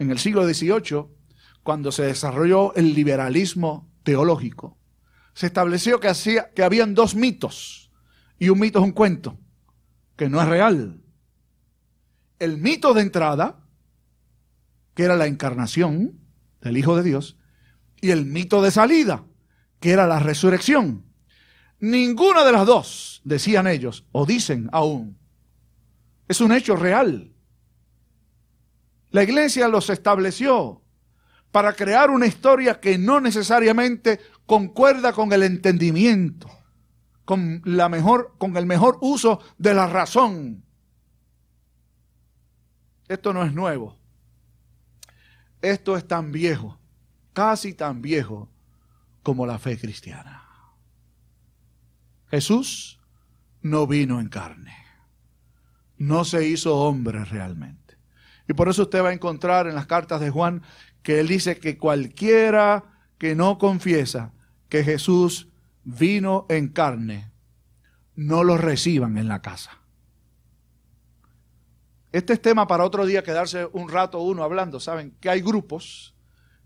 en 0.00 0.10
el 0.10 0.18
siglo 0.18 0.48
XVIII, 0.48 1.04
cuando 1.62 1.92
se 1.92 2.04
desarrolló 2.04 2.74
el 2.74 2.94
liberalismo 2.94 3.92
teológico, 4.02 4.78
se 5.34 5.46
estableció 5.46 6.00
que, 6.00 6.08
hacía, 6.08 6.50
que 6.54 6.62
habían 6.62 6.94
dos 6.94 7.14
mitos, 7.14 7.89
y 8.40 8.48
un 8.48 8.58
mito 8.58 8.78
es 8.80 8.84
un 8.86 8.92
cuento, 8.92 9.38
que 10.16 10.30
no 10.30 10.40
es 10.40 10.48
real. 10.48 10.98
El 12.38 12.56
mito 12.56 12.94
de 12.94 13.02
entrada, 13.02 13.60
que 14.94 15.04
era 15.04 15.14
la 15.14 15.26
encarnación 15.26 16.18
del 16.62 16.78
Hijo 16.78 16.96
de 16.96 17.02
Dios, 17.02 17.36
y 18.00 18.10
el 18.10 18.24
mito 18.24 18.62
de 18.62 18.70
salida, 18.70 19.24
que 19.78 19.90
era 19.90 20.06
la 20.06 20.20
resurrección. 20.20 21.04
Ninguna 21.80 22.42
de 22.44 22.52
las 22.52 22.66
dos, 22.66 23.20
decían 23.24 23.66
ellos, 23.66 24.06
o 24.10 24.24
dicen 24.24 24.70
aún, 24.72 25.18
es 26.26 26.40
un 26.40 26.52
hecho 26.52 26.76
real. 26.76 27.34
La 29.10 29.22
iglesia 29.22 29.68
los 29.68 29.90
estableció 29.90 30.82
para 31.50 31.74
crear 31.74 32.08
una 32.08 32.26
historia 32.26 32.80
que 32.80 32.96
no 32.96 33.20
necesariamente 33.20 34.18
concuerda 34.46 35.12
con 35.12 35.30
el 35.34 35.42
entendimiento, 35.42 36.48
con, 37.30 37.62
la 37.64 37.88
mejor, 37.88 38.34
con 38.38 38.56
el 38.56 38.66
mejor 38.66 38.98
uso 39.02 39.40
de 39.56 39.72
la 39.72 39.86
razón. 39.86 40.64
Esto 43.06 43.32
no 43.32 43.44
es 43.44 43.54
nuevo. 43.54 43.96
Esto 45.62 45.96
es 45.96 46.08
tan 46.08 46.32
viejo, 46.32 46.80
casi 47.32 47.72
tan 47.72 48.02
viejo 48.02 48.50
como 49.22 49.46
la 49.46 49.60
fe 49.60 49.78
cristiana. 49.78 50.44
Jesús 52.32 52.98
no 53.62 53.86
vino 53.86 54.18
en 54.18 54.28
carne, 54.28 54.74
no 55.98 56.24
se 56.24 56.48
hizo 56.48 56.78
hombre 56.78 57.24
realmente. 57.24 57.96
Y 58.48 58.54
por 58.54 58.68
eso 58.68 58.82
usted 58.82 59.04
va 59.04 59.10
a 59.10 59.12
encontrar 59.12 59.68
en 59.68 59.76
las 59.76 59.86
cartas 59.86 60.20
de 60.20 60.30
Juan 60.30 60.62
que 61.04 61.20
él 61.20 61.28
dice 61.28 61.60
que 61.60 61.78
cualquiera 61.78 62.86
que 63.18 63.36
no 63.36 63.56
confiesa 63.56 64.32
que 64.68 64.82
Jesús 64.82 65.49
vino 65.84 66.46
en 66.48 66.68
carne, 66.68 67.30
no 68.14 68.44
lo 68.44 68.56
reciban 68.56 69.16
en 69.18 69.28
la 69.28 69.42
casa. 69.42 69.80
Este 72.12 72.32
es 72.32 72.42
tema 72.42 72.66
para 72.66 72.84
otro 72.84 73.06
día 73.06 73.22
quedarse 73.22 73.68
un 73.72 73.88
rato 73.88 74.20
uno 74.20 74.42
hablando. 74.42 74.80
Saben 74.80 75.12
que 75.20 75.30
hay 75.30 75.40
grupos 75.40 76.14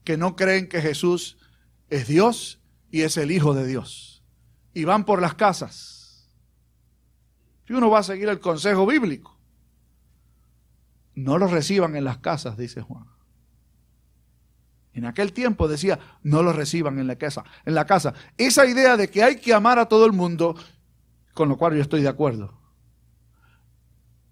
que 0.03 0.17
no 0.17 0.37
creen 0.37 0.69
que 0.69 0.81
Jesús 0.81 1.39
es 1.91 2.09
Dios 2.09 2.61
y 2.91 3.03
es 3.03 3.17
el 3.17 3.31
Hijo 3.31 3.55
de 3.55 3.67
Dios. 3.67 4.23
Y 4.73 4.85
van 4.85 5.05
por 5.05 5.21
las 5.21 5.35
casas. 5.35 6.31
Y 7.69 7.75
uno 7.75 7.91
va 7.91 8.01
a 8.01 8.05
seguir 8.05 8.29
el 8.29 8.41
consejo 8.41 8.87
bíblico. 8.87 9.39
No 11.15 11.39
los 11.39 11.51
reciban 11.51 11.95
en 11.97 12.05
las 12.05 12.19
casas, 12.19 12.57
dice 12.57 12.81
Juan. 12.83 13.14
En 14.95 15.05
aquel 15.05 15.33
tiempo 15.33 15.69
decía, 15.69 15.99
no 16.23 16.43
los 16.43 16.57
reciban 16.57 16.99
en 16.99 17.07
la 17.07 17.17
casa. 17.17 17.45
En 17.65 17.75
la 17.75 17.85
casa. 17.85 18.15
Esa 18.39 18.65
idea 18.67 18.97
de 18.97 19.11
que 19.11 19.23
hay 19.23 19.37
que 19.37 19.53
amar 19.53 19.79
a 19.79 19.87
todo 19.87 20.07
el 20.07 20.13
mundo, 20.13 20.55
con 21.35 21.49
lo 21.49 21.57
cual 21.57 21.75
yo 21.75 21.83
estoy 21.83 22.03
de 22.03 22.09
acuerdo. 22.09 22.59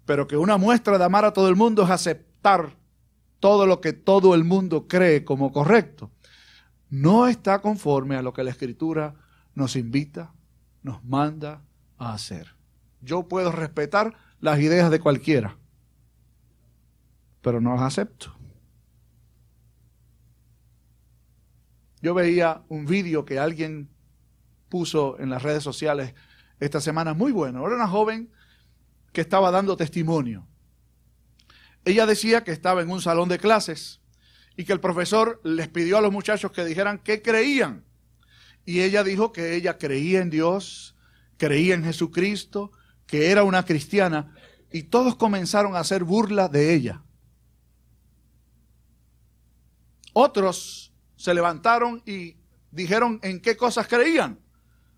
Pero 0.05 0.27
que 0.27 0.37
una 0.37 0.57
muestra 0.57 0.97
de 0.97 1.03
amar 1.03 1.25
a 1.25 1.33
todo 1.33 1.49
el 1.49 1.55
mundo 1.55 1.83
es 1.83 1.89
aceptar 1.89 2.77
todo 3.39 3.65
lo 3.65 3.81
que 3.81 3.93
todo 3.93 4.35
el 4.35 4.43
mundo 4.43 4.87
cree 4.87 5.25
como 5.25 5.51
correcto. 5.51 6.11
No 6.89 7.27
está 7.27 7.59
conforme 7.59 8.15
a 8.15 8.21
lo 8.21 8.33
que 8.33 8.43
la 8.43 8.51
Escritura 8.51 9.15
nos 9.53 9.75
invita, 9.75 10.33
nos 10.81 11.03
manda 11.03 11.61
a 11.97 12.13
hacer. 12.13 12.55
Yo 13.01 13.27
puedo 13.27 13.51
respetar 13.51 14.13
las 14.39 14.59
ideas 14.59 14.89
de 14.91 14.99
cualquiera 14.99 15.57
pero 17.43 17.61
no 17.61 17.75
las 17.75 17.83
acepto. 17.83 18.33
Yo 22.03 22.13
veía 22.13 22.63
un 22.67 22.85
vídeo 22.85 23.23
que 23.23 23.39
alguien 23.39 23.89
puso 24.67 25.17
en 25.19 25.29
las 25.29 25.41
redes 25.41 25.63
sociales 25.63 26.13
esta 26.59 26.81
semana 26.81 27.13
muy 27.13 27.31
bueno. 27.31 27.65
Era 27.65 27.77
una 27.77 27.87
joven 27.87 28.29
que 29.13 29.21
estaba 29.21 29.51
dando 29.51 29.77
testimonio. 29.77 30.45
Ella 31.85 32.05
decía 32.05 32.43
que 32.43 32.51
estaba 32.51 32.81
en 32.81 32.91
un 32.91 33.01
salón 33.01 33.29
de 33.29 33.39
clases 33.39 34.01
y 34.57 34.65
que 34.65 34.73
el 34.73 34.81
profesor 34.81 35.39
les 35.45 35.69
pidió 35.69 35.97
a 35.97 36.01
los 36.01 36.11
muchachos 36.11 36.51
que 36.51 36.65
dijeran 36.65 36.99
qué 36.99 37.21
creían. 37.21 37.85
Y 38.65 38.81
ella 38.81 39.05
dijo 39.05 39.31
que 39.31 39.55
ella 39.55 39.77
creía 39.77 40.19
en 40.19 40.29
Dios, 40.29 40.97
creía 41.37 41.73
en 41.73 41.85
Jesucristo, 41.85 42.73
que 43.07 43.31
era 43.31 43.45
una 43.45 43.63
cristiana, 43.63 44.35
y 44.73 44.83
todos 44.83 45.15
comenzaron 45.15 45.77
a 45.77 45.79
hacer 45.79 46.03
burla 46.03 46.49
de 46.49 46.73
ella. 46.73 47.01
Otros 50.11 50.92
se 51.23 51.33
levantaron 51.33 52.03
y 52.05 52.35
dijeron 52.69 53.17
en 53.23 53.39
qué 53.39 53.55
cosas 53.55 53.87
creían, 53.87 54.41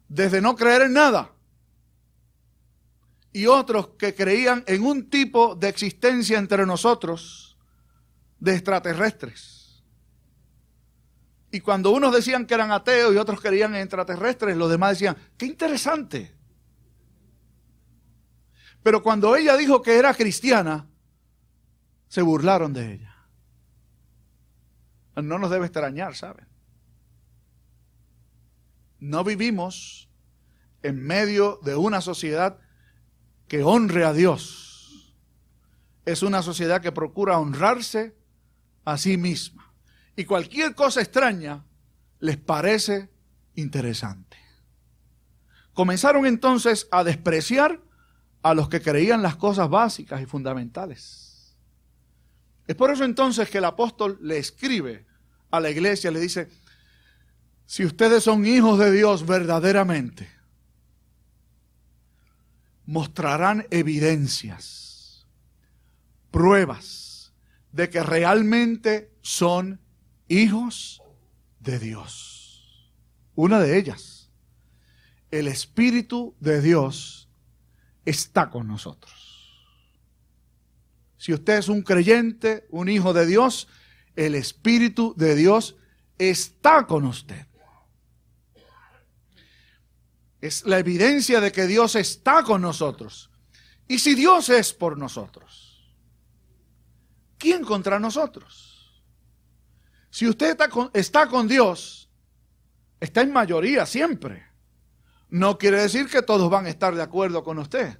desde 0.07 0.41
no 0.41 0.55
creer 0.55 0.81
en 0.81 0.93
nada. 0.93 1.31
Y 3.31 3.45
otros 3.45 3.89
que 3.89 4.15
creían 4.15 4.63
en 4.65 4.83
un 4.83 5.07
tipo 5.11 5.53
de 5.53 5.69
existencia 5.69 6.39
entre 6.39 6.65
nosotros 6.65 7.59
de 8.39 8.55
extraterrestres. 8.55 9.83
Y 11.51 11.59
cuando 11.59 11.91
unos 11.91 12.11
decían 12.11 12.47
que 12.47 12.55
eran 12.55 12.71
ateos 12.71 13.13
y 13.13 13.17
otros 13.17 13.39
creían 13.39 13.75
en 13.75 13.81
extraterrestres, 13.81 14.57
los 14.57 14.71
demás 14.71 14.93
decían, 14.93 15.15
qué 15.37 15.45
interesante. 15.45 16.35
Pero 18.81 19.03
cuando 19.03 19.35
ella 19.35 19.55
dijo 19.57 19.79
que 19.83 19.95
era 19.99 20.11
cristiana, 20.15 20.87
se 22.07 22.23
burlaron 22.23 22.73
de 22.73 22.93
ella. 22.93 23.14
No 25.15 25.39
nos 25.39 25.49
debe 25.49 25.65
extrañar, 25.65 26.15
¿saben? 26.15 26.47
No 28.99 29.23
vivimos 29.23 30.09
en 30.83 31.01
medio 31.01 31.59
de 31.63 31.75
una 31.75 32.01
sociedad 32.01 32.59
que 33.47 33.63
honre 33.63 34.05
a 34.05 34.13
Dios. 34.13 35.15
Es 36.05 36.21
una 36.23 36.41
sociedad 36.41 36.81
que 36.81 36.91
procura 36.91 37.39
honrarse 37.39 38.15
a 38.83 38.97
sí 38.97 39.17
misma. 39.17 39.73
Y 40.15 40.25
cualquier 40.25 40.75
cosa 40.75 41.01
extraña 41.01 41.65
les 42.19 42.37
parece 42.37 43.09
interesante. 43.55 44.37
Comenzaron 45.73 46.25
entonces 46.25 46.87
a 46.91 47.03
despreciar 47.03 47.81
a 48.41 48.53
los 48.53 48.69
que 48.69 48.81
creían 48.81 49.21
las 49.21 49.35
cosas 49.35 49.69
básicas 49.69 50.21
y 50.21 50.25
fundamentales. 50.25 51.24
Es 52.67 52.75
por 52.75 52.91
eso 52.91 53.03
entonces 53.03 53.49
que 53.49 53.59
el 53.59 53.65
apóstol 53.65 54.17
le 54.21 54.37
escribe 54.37 55.05
a 55.51 55.59
la 55.59 55.69
iglesia, 55.69 56.11
le 56.11 56.19
dice, 56.19 56.49
si 57.65 57.85
ustedes 57.85 58.23
son 58.23 58.45
hijos 58.45 58.79
de 58.79 58.91
Dios 58.91 59.25
verdaderamente, 59.25 60.29
mostrarán 62.85 63.65
evidencias, 63.71 65.25
pruebas 66.31 67.33
de 67.71 67.89
que 67.89 68.03
realmente 68.03 69.11
son 69.21 69.79
hijos 70.27 71.01
de 71.59 71.79
Dios. 71.79 72.91
Una 73.35 73.59
de 73.59 73.77
ellas, 73.77 74.29
el 75.31 75.47
Espíritu 75.47 76.35
de 76.39 76.61
Dios 76.61 77.29
está 78.05 78.49
con 78.49 78.67
nosotros. 78.67 79.14
Si 81.25 81.33
usted 81.33 81.57
es 81.57 81.69
un 81.69 81.81
creyente, 81.81 82.67
un 82.69 82.87
hijo 82.87 83.11
de 83.11 83.25
Dios, 83.25 83.67
el 84.15 84.35
Espíritu 84.35 85.15
de 85.17 85.33
Dios 85.33 85.75
está 86.19 86.85
con 86.85 87.03
usted. 87.03 87.47
Es 90.39 90.67
la 90.67 90.77
evidencia 90.77 91.41
de 91.41 91.51
que 91.51 91.65
Dios 91.65 91.95
está 91.95 92.43
con 92.43 92.61
nosotros. 92.61 93.31
Y 93.87 93.97
si 93.97 94.13
Dios 94.13 94.49
es 94.49 94.71
por 94.71 94.99
nosotros, 94.99 95.97
¿quién 97.39 97.63
contra 97.63 97.99
nosotros? 97.99 99.03
Si 100.11 100.27
usted 100.27 100.51
está 100.51 100.69
con, 100.69 100.91
está 100.93 101.25
con 101.25 101.47
Dios, 101.47 102.07
está 102.99 103.21
en 103.21 103.33
mayoría 103.33 103.87
siempre. 103.87 104.45
No 105.29 105.57
quiere 105.57 105.81
decir 105.81 106.05
que 106.05 106.21
todos 106.21 106.51
van 106.51 106.67
a 106.67 106.69
estar 106.69 106.93
de 106.93 107.01
acuerdo 107.01 107.43
con 107.43 107.57
usted. 107.57 107.97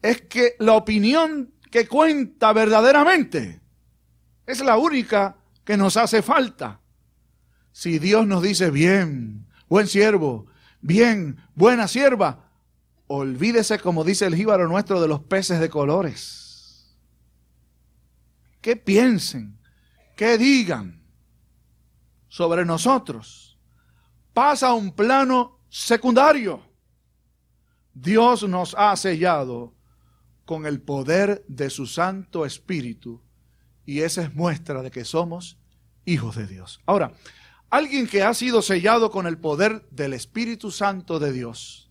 Es 0.00 0.22
que 0.22 0.54
la 0.60 0.74
opinión 0.74 1.57
que 1.70 1.86
cuenta 1.86 2.52
verdaderamente 2.52 3.60
es 4.46 4.60
la 4.60 4.78
única 4.78 5.36
que 5.64 5.76
nos 5.76 5.96
hace 5.96 6.22
falta. 6.22 6.80
Si 7.72 7.98
Dios 7.98 8.26
nos 8.26 8.42
dice, 8.42 8.70
bien, 8.70 9.46
buen 9.68 9.86
siervo, 9.86 10.46
bien, 10.80 11.38
buena 11.54 11.86
sierva, 11.86 12.50
olvídese, 13.06 13.78
como 13.78 14.04
dice 14.04 14.26
el 14.26 14.34
jíbaro 14.34 14.66
nuestro, 14.68 15.00
de 15.00 15.08
los 15.08 15.20
peces 15.20 15.60
de 15.60 15.68
colores. 15.68 16.96
¿Qué 18.60 18.76
piensen? 18.76 19.58
¿Qué 20.16 20.38
digan 20.38 21.02
sobre 22.28 22.64
nosotros? 22.64 23.58
Pasa 24.32 24.68
a 24.68 24.74
un 24.74 24.92
plano 24.92 25.60
secundario. 25.68 26.62
Dios 27.92 28.48
nos 28.48 28.74
ha 28.78 28.96
sellado 28.96 29.74
con 30.48 30.64
el 30.64 30.80
poder 30.80 31.44
de 31.46 31.68
su 31.68 31.86
Santo 31.86 32.46
Espíritu 32.46 33.20
y 33.84 34.00
esa 34.00 34.22
es 34.22 34.34
muestra 34.34 34.80
de 34.80 34.90
que 34.90 35.04
somos 35.04 35.58
hijos 36.06 36.36
de 36.36 36.46
Dios. 36.46 36.80
Ahora, 36.86 37.12
alguien 37.68 38.06
que 38.06 38.22
ha 38.22 38.32
sido 38.32 38.62
sellado 38.62 39.10
con 39.10 39.26
el 39.26 39.36
poder 39.36 39.86
del 39.90 40.14
Espíritu 40.14 40.70
Santo 40.70 41.18
de 41.18 41.32
Dios 41.32 41.90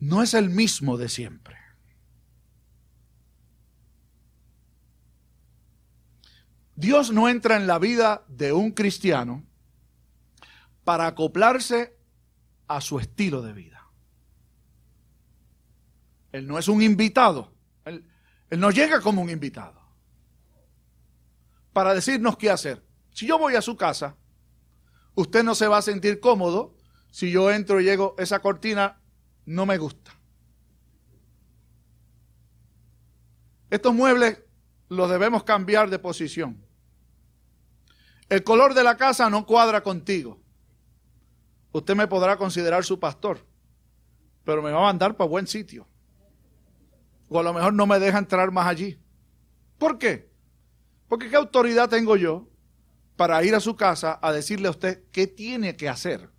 no 0.00 0.22
es 0.22 0.32
el 0.32 0.48
mismo 0.48 0.96
de 0.96 1.10
siempre. 1.10 1.58
Dios 6.76 7.12
no 7.12 7.28
entra 7.28 7.58
en 7.58 7.66
la 7.66 7.78
vida 7.78 8.24
de 8.26 8.54
un 8.54 8.70
cristiano 8.70 9.44
para 10.82 11.08
acoplarse 11.08 11.94
a 12.68 12.80
su 12.80 13.00
estilo 13.00 13.42
de 13.42 13.52
vida. 13.52 13.75
Él 16.32 16.46
no 16.46 16.58
es 16.58 16.68
un 16.68 16.82
invitado. 16.82 17.52
Él 17.84 18.60
no 18.60 18.70
llega 18.70 19.00
como 19.00 19.22
un 19.22 19.30
invitado 19.30 19.80
para 21.72 21.92
decirnos 21.92 22.36
qué 22.36 22.50
hacer. 22.50 22.82
Si 23.10 23.26
yo 23.26 23.38
voy 23.38 23.54
a 23.54 23.62
su 23.62 23.76
casa, 23.76 24.16
usted 25.14 25.42
no 25.42 25.54
se 25.54 25.66
va 25.66 25.78
a 25.78 25.82
sentir 25.82 26.20
cómodo 26.20 26.74
si 27.10 27.30
yo 27.30 27.50
entro 27.50 27.80
y 27.80 27.84
llego, 27.84 28.14
esa 28.18 28.40
cortina 28.40 29.00
no 29.46 29.66
me 29.66 29.78
gusta. 29.78 30.12
Estos 33.68 33.94
muebles 33.94 34.42
los 34.88 35.10
debemos 35.10 35.44
cambiar 35.44 35.90
de 35.90 35.98
posición. 35.98 36.64
El 38.28 38.44
color 38.44 38.74
de 38.74 38.84
la 38.84 38.96
casa 38.96 39.28
no 39.28 39.44
cuadra 39.44 39.82
contigo. 39.82 40.40
Usted 41.72 41.94
me 41.94 42.06
podrá 42.06 42.36
considerar 42.36 42.84
su 42.84 42.98
pastor, 42.98 43.44
pero 44.44 44.62
me 44.62 44.70
va 44.70 44.78
a 44.78 44.92
mandar 44.92 45.16
para 45.16 45.28
buen 45.28 45.46
sitio 45.46 45.86
o 47.28 47.40
a 47.40 47.42
lo 47.42 47.52
mejor 47.52 47.72
no 47.72 47.86
me 47.86 47.98
deja 47.98 48.18
entrar 48.18 48.50
más 48.50 48.66
allí. 48.66 48.98
¿Por 49.78 49.98
qué? 49.98 50.30
Porque 51.08 51.28
¿qué 51.28 51.36
autoridad 51.36 51.88
tengo 51.88 52.16
yo 52.16 52.48
para 53.16 53.42
ir 53.44 53.54
a 53.54 53.60
su 53.60 53.76
casa 53.76 54.18
a 54.22 54.32
decirle 54.32 54.68
a 54.68 54.72
usted 54.72 55.04
qué 55.12 55.26
tiene 55.26 55.76
que 55.76 55.88
hacer? 55.88 56.30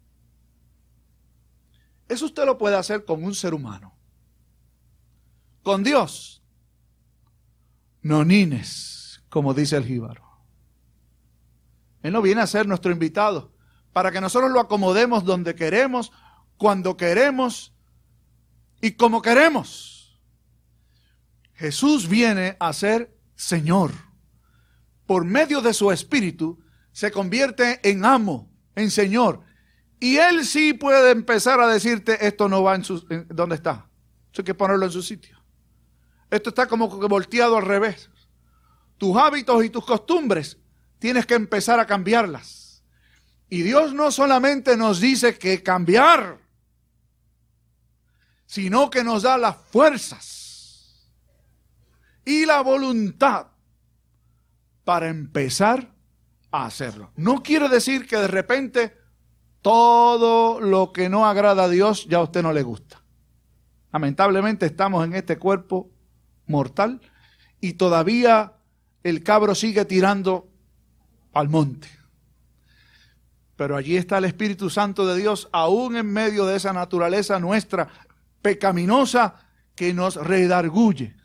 Eso 2.08 2.26
usted 2.26 2.46
lo 2.46 2.58
puede 2.58 2.78
hacer 2.78 3.06
con 3.06 3.24
un 3.24 3.36
ser 3.36 3.54
humano. 3.54 3.98
Con 5.64 5.84
Dios. 5.84 6.42
No 8.02 8.24
nines, 8.24 9.22
como 9.30 9.54
dice 9.54 9.76
el 9.76 9.86
jíbaro. 9.86 10.24
Él 12.02 12.14
no 12.14 12.22
viene 12.22 12.42
a 12.42 12.48
ser 12.48 12.68
nuestro 12.68 12.92
invitado 12.92 13.52
para 13.92 14.12
que 14.12 14.22
nosotros 14.22 14.52
lo 14.52 14.60
acomodemos 14.60 15.26
donde 15.26 15.56
queremos, 15.56 16.12
cuando 16.58 16.96
queremos 16.96 17.74
y 18.80 18.92
como 18.92 19.22
queremos. 19.22 19.97
Jesús 21.58 22.08
viene 22.08 22.56
a 22.60 22.72
ser 22.72 23.18
Señor. 23.36 23.92
Por 25.08 25.26
medio 25.26 25.62
de 25.62 25.74
su 25.74 25.92
Espíritu 25.92 26.60
se 26.92 27.12
convierte 27.12 27.80
en 27.84 28.06
amo, 28.06 28.52
en 28.76 28.92
Señor. 28.92 29.42
Y 30.00 30.18
Él 30.18 30.46
sí 30.46 30.74
puede 30.74 31.12
empezar 31.12 31.60
a 31.60 31.68
decirte, 31.68 32.26
esto 32.26 32.48
no 32.48 32.62
va 32.62 32.76
en 32.76 32.84
su... 32.84 33.00
¿Dónde 33.30 33.56
está? 33.56 33.90
hay 34.38 34.44
que 34.44 34.54
ponerlo 34.54 34.86
en 34.86 34.92
su 34.92 35.02
sitio. 35.02 35.44
Esto 36.30 36.50
está 36.50 36.68
como 36.68 36.88
volteado 36.88 37.58
al 37.58 37.66
revés. 37.66 38.12
Tus 39.00 39.18
hábitos 39.18 39.66
y 39.66 39.72
tus 39.72 39.84
costumbres 39.84 40.60
tienes 41.00 41.26
que 41.26 41.34
empezar 41.34 41.80
a 41.80 41.88
cambiarlas. 41.88 42.84
Y 43.50 43.64
Dios 43.64 43.94
no 43.94 44.12
solamente 44.12 44.78
nos 44.78 45.00
dice 45.00 45.40
que 45.40 45.64
cambiar, 45.64 46.38
sino 48.46 48.92
que 48.92 49.04
nos 49.04 49.24
da 49.24 49.40
las 49.40 49.56
fuerzas 49.72 50.37
y 52.28 52.46
la 52.46 52.60
voluntad 52.60 53.48
para 54.84 55.08
empezar 55.08 55.94
a 56.52 56.66
hacerlo. 56.66 57.12
No 57.16 57.42
quiere 57.42 57.70
decir 57.70 58.06
que 58.06 58.18
de 58.18 58.28
repente 58.28 58.98
todo 59.62 60.60
lo 60.60 60.92
que 60.92 61.08
no 61.08 61.26
agrada 61.26 61.64
a 61.64 61.70
Dios 61.70 62.06
ya 62.10 62.18
a 62.18 62.24
usted 62.24 62.44
no 62.44 62.52
le 62.52 62.64
gusta. 62.64 63.02
Lamentablemente 63.94 64.66
estamos 64.66 65.06
en 65.06 65.14
este 65.14 65.38
cuerpo 65.38 65.90
mortal 66.48 67.00
y 67.62 67.74
todavía 67.74 68.56
el 69.04 69.24
cabro 69.24 69.56
sigue 69.56 69.86
tirando 69.86 70.50
al 71.32 71.48
monte. 71.48 71.88
Pero 73.56 73.78
allí 73.78 73.96
está 73.96 74.18
el 74.18 74.26
Espíritu 74.26 74.70
Santo 74.70 75.08
de 75.08 75.18
Dios, 75.18 75.48
aún 75.54 75.96
en 75.96 76.12
medio 76.12 76.46
de 76.46 76.58
esa 76.58 76.74
naturaleza 76.74 77.40
nuestra 77.40 77.88
pecaminosa 78.42 79.36
que 79.76 79.94
nos 79.94 80.16
redarguye. 80.16 81.16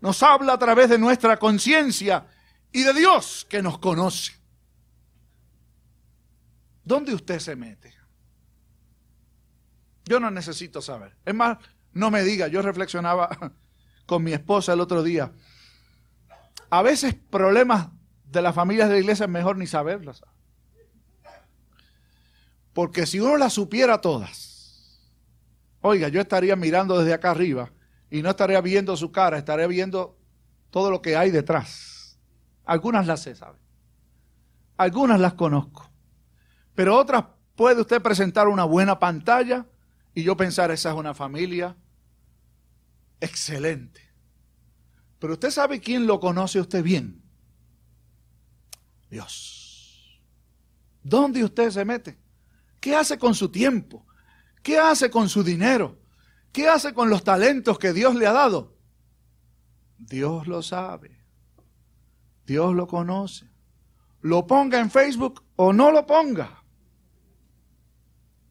Nos 0.00 0.22
habla 0.22 0.54
a 0.54 0.58
través 0.58 0.88
de 0.88 0.98
nuestra 0.98 1.36
conciencia 1.38 2.26
y 2.72 2.82
de 2.82 2.92
Dios 2.92 3.46
que 3.48 3.62
nos 3.62 3.78
conoce. 3.78 4.32
¿Dónde 6.84 7.14
usted 7.14 7.38
se 7.38 7.56
mete? 7.56 7.94
Yo 10.04 10.20
no 10.20 10.30
necesito 10.30 10.80
saber. 10.80 11.16
Es 11.24 11.34
más, 11.34 11.58
no 11.92 12.10
me 12.10 12.22
diga, 12.22 12.48
yo 12.48 12.62
reflexionaba 12.62 13.28
con 14.06 14.22
mi 14.22 14.32
esposa 14.32 14.72
el 14.72 14.80
otro 14.80 15.02
día. 15.02 15.32
A 16.70 16.82
veces 16.82 17.14
problemas 17.14 17.88
de 18.24 18.42
las 18.42 18.54
familias 18.54 18.88
de 18.88 18.94
la 18.94 19.00
iglesia 19.00 19.24
es 19.24 19.30
mejor 19.30 19.56
ni 19.56 19.66
saberlas. 19.66 20.22
Porque 22.72 23.06
si 23.06 23.18
uno 23.18 23.36
las 23.36 23.54
supiera 23.54 24.00
todas, 24.00 25.02
oiga, 25.80 26.08
yo 26.08 26.20
estaría 26.20 26.54
mirando 26.54 26.98
desde 26.98 27.14
acá 27.14 27.32
arriba 27.32 27.72
y 28.10 28.22
no 28.22 28.30
estaría 28.30 28.60
viendo 28.60 28.96
su 28.96 29.12
cara, 29.12 29.38
estaría 29.38 29.66
viendo 29.66 30.18
todo 30.70 30.90
lo 30.90 31.02
que 31.02 31.16
hay 31.16 31.30
detrás. 31.30 32.18
Algunas 32.64 33.06
las 33.06 33.22
sé, 33.22 33.34
¿sabe? 33.34 33.58
Algunas 34.76 35.20
las 35.20 35.34
conozco. 35.34 35.90
Pero 36.74 36.96
otras 36.96 37.24
puede 37.56 37.80
usted 37.80 38.00
presentar 38.00 38.48
una 38.48 38.64
buena 38.64 38.98
pantalla 38.98 39.66
y 40.14 40.22
yo 40.22 40.36
pensar, 40.36 40.70
esa 40.70 40.90
es 40.90 40.96
una 40.96 41.14
familia 41.14 41.76
excelente. 43.20 44.00
Pero 45.18 45.34
usted 45.34 45.50
sabe 45.50 45.80
quién 45.80 46.06
lo 46.06 46.20
conoce 46.20 46.60
usted 46.60 46.82
bien. 46.82 47.22
Dios. 49.10 50.20
¿Dónde 51.02 51.42
usted 51.42 51.70
se 51.70 51.84
mete? 51.84 52.18
¿Qué 52.80 52.94
hace 52.94 53.18
con 53.18 53.34
su 53.34 53.48
tiempo? 53.48 54.06
¿Qué 54.62 54.78
hace 54.78 55.10
con 55.10 55.28
su 55.28 55.42
dinero? 55.42 55.98
¿Qué 56.58 56.68
hace 56.68 56.92
con 56.92 57.08
los 57.08 57.22
talentos 57.22 57.78
que 57.78 57.92
Dios 57.92 58.16
le 58.16 58.26
ha 58.26 58.32
dado? 58.32 58.76
Dios 59.96 60.48
lo 60.48 60.60
sabe. 60.60 61.16
Dios 62.44 62.74
lo 62.74 62.88
conoce. 62.88 63.48
Lo 64.22 64.44
ponga 64.44 64.80
en 64.80 64.90
Facebook 64.90 65.44
o 65.54 65.72
no 65.72 65.92
lo 65.92 66.04
ponga. 66.04 66.64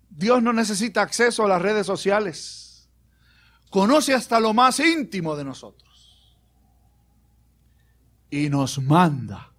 Dios 0.10 0.42
no 0.42 0.54
necesita 0.54 1.02
acceso 1.02 1.44
a 1.44 1.50
las 1.50 1.62
redes 1.62 1.86
sociales. 1.86 2.90
Conoce 3.72 4.14
hasta 4.14 4.40
lo 4.40 4.54
más 4.54 4.80
íntimo 4.80 5.36
de 5.36 5.44
nosotros. 5.44 6.40
Y 8.30 8.48
nos 8.48 8.82
manda 8.82 9.52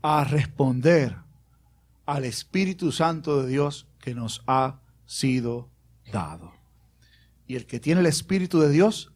a 0.00 0.24
responder 0.24 1.18
al 2.06 2.24
Espíritu 2.24 2.92
Santo 2.92 3.42
de 3.42 3.48
Dios 3.50 3.86
que 4.00 4.14
nos 4.14 4.42
ha 4.46 4.80
sido 5.04 5.68
dado. 6.10 6.61
Y 7.52 7.56
el 7.56 7.66
que 7.66 7.80
tiene 7.80 8.00
el 8.00 8.06
Espíritu 8.06 8.60
de 8.60 8.70
Dios 8.70 9.12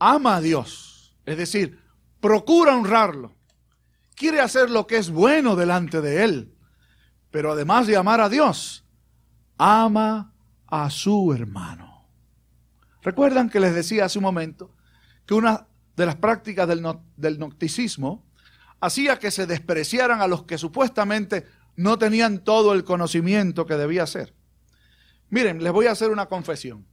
ama 0.00 0.34
a 0.34 0.40
Dios, 0.40 1.16
es 1.24 1.36
decir, 1.36 1.78
procura 2.18 2.74
honrarlo, 2.74 3.36
quiere 4.16 4.40
hacer 4.40 4.70
lo 4.70 4.88
que 4.88 4.96
es 4.96 5.08
bueno 5.08 5.54
delante 5.54 6.00
de 6.00 6.24
Él, 6.24 6.52
pero 7.30 7.52
además 7.52 7.86
de 7.86 7.96
amar 7.96 8.20
a 8.20 8.28
Dios, 8.28 8.84
ama 9.56 10.34
a 10.66 10.90
su 10.90 11.32
hermano. 11.32 12.08
Recuerdan 13.02 13.48
que 13.48 13.60
les 13.60 13.72
decía 13.72 14.06
hace 14.06 14.18
un 14.18 14.24
momento 14.24 14.74
que 15.24 15.34
una 15.34 15.68
de 15.94 16.06
las 16.06 16.16
prácticas 16.16 16.66
del, 16.66 16.84
del 17.16 17.38
nocticismo 17.38 18.26
hacía 18.80 19.20
que 19.20 19.30
se 19.30 19.46
despreciaran 19.46 20.20
a 20.20 20.26
los 20.26 20.42
que 20.42 20.58
supuestamente 20.58 21.46
no 21.76 22.00
tenían 22.00 22.42
todo 22.42 22.72
el 22.72 22.82
conocimiento 22.82 23.64
que 23.64 23.76
debía 23.76 24.08
ser. 24.08 24.34
Miren, 25.28 25.62
les 25.62 25.72
voy 25.72 25.86
a 25.86 25.92
hacer 25.92 26.10
una 26.10 26.26
confesión. 26.26 26.89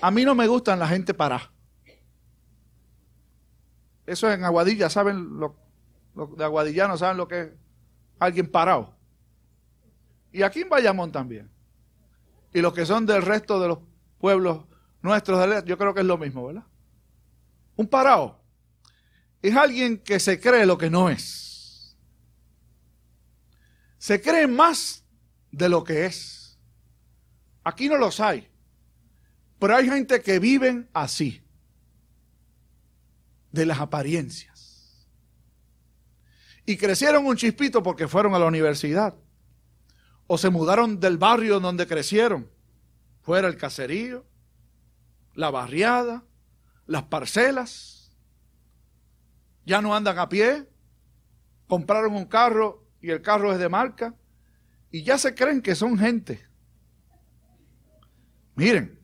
A 0.00 0.10
mí 0.10 0.24
no 0.24 0.34
me 0.34 0.46
gustan 0.46 0.78
la 0.78 0.88
gente 0.88 1.14
para. 1.14 1.50
Eso 4.06 4.30
en 4.30 4.44
Aguadilla, 4.44 4.88
¿saben? 4.88 5.38
Lo, 5.38 5.56
de 6.36 6.44
Aguadillano 6.44 6.96
saben 6.96 7.16
lo 7.16 7.26
que 7.26 7.40
es 7.40 7.48
alguien 8.18 8.50
parado. 8.50 8.94
Y 10.32 10.42
aquí 10.42 10.60
en 10.60 10.68
Bayamón 10.68 11.12
también. 11.12 11.50
Y 12.52 12.60
los 12.60 12.72
que 12.72 12.86
son 12.86 13.06
del 13.06 13.22
resto 13.22 13.60
de 13.60 13.68
los 13.68 13.78
pueblos 14.18 14.64
nuestros, 15.02 15.64
yo 15.64 15.76
creo 15.76 15.94
que 15.94 16.00
es 16.00 16.06
lo 16.06 16.18
mismo, 16.18 16.46
¿verdad? 16.46 16.64
Un 17.76 17.86
parado 17.86 18.40
es 19.42 19.54
alguien 19.54 19.98
que 19.98 20.18
se 20.18 20.40
cree 20.40 20.66
lo 20.66 20.78
que 20.78 20.90
no 20.90 21.08
es. 21.08 21.96
Se 23.98 24.20
cree 24.20 24.46
más 24.46 25.04
de 25.50 25.68
lo 25.68 25.84
que 25.84 26.06
es. 26.06 26.58
Aquí 27.64 27.88
no 27.88 27.96
los 27.96 28.20
hay. 28.20 28.48
Pero 29.58 29.76
hay 29.76 29.88
gente 29.88 30.20
que 30.20 30.38
viven 30.38 30.88
así, 30.92 31.42
de 33.52 33.66
las 33.66 33.80
apariencias. 33.80 35.08
Y 36.66 36.76
crecieron 36.76 37.26
un 37.26 37.36
chispito 37.36 37.82
porque 37.82 38.08
fueron 38.08 38.34
a 38.34 38.38
la 38.38 38.46
universidad. 38.46 39.14
O 40.26 40.36
se 40.36 40.50
mudaron 40.50 40.98
del 40.98 41.16
barrio 41.16 41.60
donde 41.60 41.86
crecieron. 41.86 42.50
Fuera 43.22 43.48
el 43.48 43.56
caserío, 43.56 44.26
la 45.34 45.50
barriada, 45.50 46.24
las 46.86 47.04
parcelas 47.04 47.96
ya 49.66 49.82
no 49.82 49.94
andan 49.94 50.18
a 50.18 50.28
pie, 50.28 50.68
compraron 51.66 52.14
un 52.14 52.24
carro 52.26 52.86
y 53.00 53.10
el 53.10 53.20
carro 53.20 53.52
es 53.52 53.58
de 53.58 53.68
marca 53.68 54.14
y 54.90 55.02
ya 55.02 55.18
se 55.18 55.34
creen 55.34 55.60
que 55.60 55.74
son 55.74 55.98
gente. 55.98 56.46
Miren, 58.54 58.95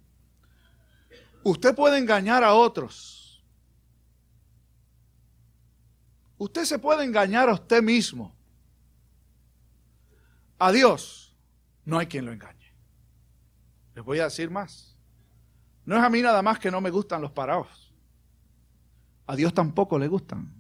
usted 1.44 1.74
puede 1.74 1.98
engañar 1.98 2.44
a 2.44 2.54
otros. 2.54 3.42
Usted 6.38 6.64
se 6.64 6.78
puede 6.78 7.04
engañar 7.04 7.48
a 7.48 7.54
usted 7.54 7.82
mismo. 7.82 8.34
A 10.58 10.72
Dios 10.72 11.36
no 11.84 11.98
hay 11.98 12.06
quien 12.06 12.24
lo 12.24 12.32
engañe. 12.32 12.74
Les 13.94 14.04
voy 14.04 14.18
a 14.18 14.24
decir 14.24 14.50
más. 14.50 14.96
No 15.84 15.96
es 15.96 16.02
a 16.02 16.10
mí 16.10 16.22
nada 16.22 16.42
más 16.42 16.58
que 16.58 16.70
no 16.70 16.80
me 16.80 16.90
gustan 16.90 17.20
los 17.20 17.32
parados. 17.32 17.92
A 19.26 19.36
Dios 19.36 19.52
tampoco 19.54 19.98
le 19.98 20.08
gustan. 20.08 20.52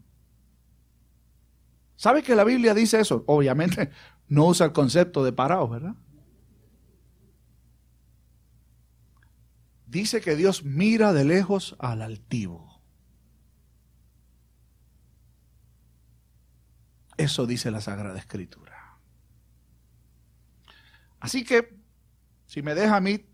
¿Sabe 1.96 2.22
que 2.22 2.34
la 2.34 2.44
Biblia 2.44 2.74
dice 2.74 3.00
eso? 3.00 3.22
Obviamente 3.26 3.90
no 4.28 4.46
usa 4.46 4.66
el 4.66 4.72
concepto 4.72 5.24
de 5.24 5.32
parados, 5.32 5.70
¿verdad? 5.70 5.94
Dice 9.92 10.22
que 10.22 10.36
Dios 10.36 10.64
mira 10.64 11.12
de 11.12 11.22
lejos 11.22 11.76
al 11.78 12.00
altivo. 12.00 12.80
Eso 17.18 17.44
dice 17.44 17.70
la 17.70 17.82
Sagrada 17.82 18.18
Escritura. 18.18 18.98
Así 21.20 21.44
que, 21.44 21.76
si 22.46 22.62
me 22.62 22.74
deja 22.74 22.96
a 22.96 23.00
mí 23.02 23.26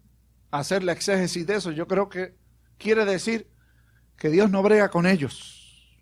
hacer 0.51 0.83
la 0.83 0.91
exégesis 0.91 1.47
de 1.47 1.55
eso, 1.55 1.71
yo 1.71 1.87
creo 1.87 2.09
que 2.09 2.37
quiere 2.77 3.05
decir 3.05 3.49
que 4.17 4.29
Dios 4.29 4.51
no 4.51 4.61
brega 4.61 4.91
con 4.91 5.07
ellos. 5.07 5.97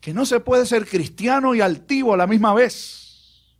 Que 0.00 0.14
no 0.14 0.26
se 0.26 0.38
puede 0.38 0.64
ser 0.64 0.86
cristiano 0.86 1.56
y 1.56 1.60
altivo 1.60 2.14
a 2.14 2.18
la 2.18 2.28
misma 2.28 2.54
vez. 2.54 3.58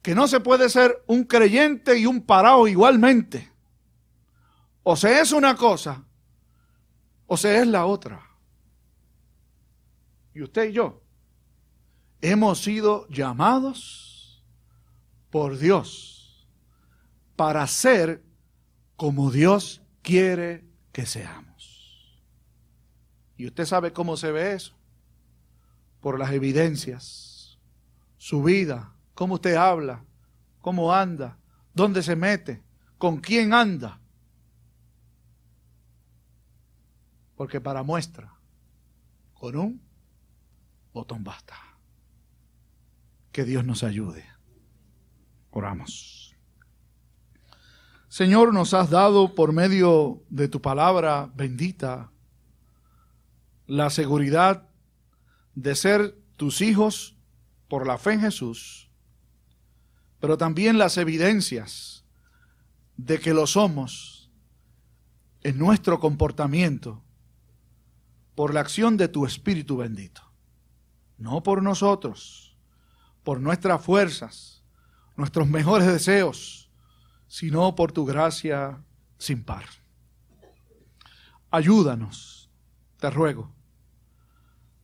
Que 0.00 0.14
no 0.14 0.26
se 0.26 0.40
puede 0.40 0.70
ser 0.70 1.04
un 1.06 1.24
creyente 1.24 1.98
y 1.98 2.06
un 2.06 2.22
parado 2.22 2.66
igualmente. 2.66 3.51
O 4.82 4.96
se 4.96 5.20
es 5.20 5.32
una 5.32 5.56
cosa, 5.56 6.04
o 7.26 7.36
se 7.36 7.58
es 7.58 7.66
la 7.66 7.86
otra. 7.86 8.20
Y 10.34 10.42
usted 10.42 10.70
y 10.70 10.72
yo 10.72 11.02
hemos 12.20 12.62
sido 12.62 13.06
llamados 13.08 14.44
por 15.30 15.58
Dios 15.58 16.48
para 17.36 17.66
ser 17.66 18.22
como 18.96 19.30
Dios 19.30 19.82
quiere 20.02 20.64
que 20.92 21.06
seamos. 21.06 22.22
Y 23.36 23.46
usted 23.46 23.64
sabe 23.64 23.92
cómo 23.92 24.16
se 24.16 24.30
ve 24.30 24.52
eso. 24.52 24.74
Por 26.00 26.18
las 26.18 26.30
evidencias. 26.32 27.58
Su 28.16 28.42
vida, 28.42 28.94
cómo 29.14 29.34
usted 29.34 29.56
habla, 29.56 30.04
cómo 30.60 30.94
anda, 30.94 31.38
dónde 31.74 32.02
se 32.04 32.14
mete, 32.14 32.62
con 32.98 33.18
quién 33.18 33.52
anda. 33.52 34.00
Porque 37.36 37.60
para 37.60 37.82
muestra, 37.82 38.34
con 39.34 39.56
un 39.56 39.82
botón 40.92 41.24
basta. 41.24 41.56
Que 43.32 43.44
Dios 43.44 43.64
nos 43.64 43.82
ayude. 43.82 44.26
Oramos. 45.50 46.36
Señor, 48.08 48.52
nos 48.52 48.74
has 48.74 48.90
dado 48.90 49.34
por 49.34 49.52
medio 49.52 50.22
de 50.28 50.46
tu 50.48 50.60
palabra 50.60 51.30
bendita 51.34 52.12
la 53.66 53.88
seguridad 53.88 54.68
de 55.54 55.74
ser 55.74 56.18
tus 56.36 56.60
hijos 56.60 57.16
por 57.68 57.86
la 57.86 57.96
fe 57.96 58.12
en 58.12 58.20
Jesús, 58.20 58.90
pero 60.20 60.36
también 60.36 60.76
las 60.76 60.98
evidencias 60.98 62.04
de 62.98 63.18
que 63.18 63.32
lo 63.32 63.46
somos 63.46 64.30
en 65.42 65.56
nuestro 65.58 65.98
comportamiento 65.98 67.02
por 68.34 68.54
la 68.54 68.60
acción 68.60 68.96
de 68.96 69.08
tu 69.08 69.26
Espíritu 69.26 69.76
bendito. 69.76 70.22
No 71.18 71.42
por 71.42 71.62
nosotros, 71.62 72.56
por 73.22 73.40
nuestras 73.40 73.84
fuerzas, 73.84 74.64
nuestros 75.16 75.46
mejores 75.46 75.86
deseos, 75.86 76.70
sino 77.28 77.74
por 77.74 77.92
tu 77.92 78.04
gracia 78.04 78.82
sin 79.18 79.44
par. 79.44 79.64
Ayúdanos, 81.50 82.50
te 82.98 83.10
ruego, 83.10 83.52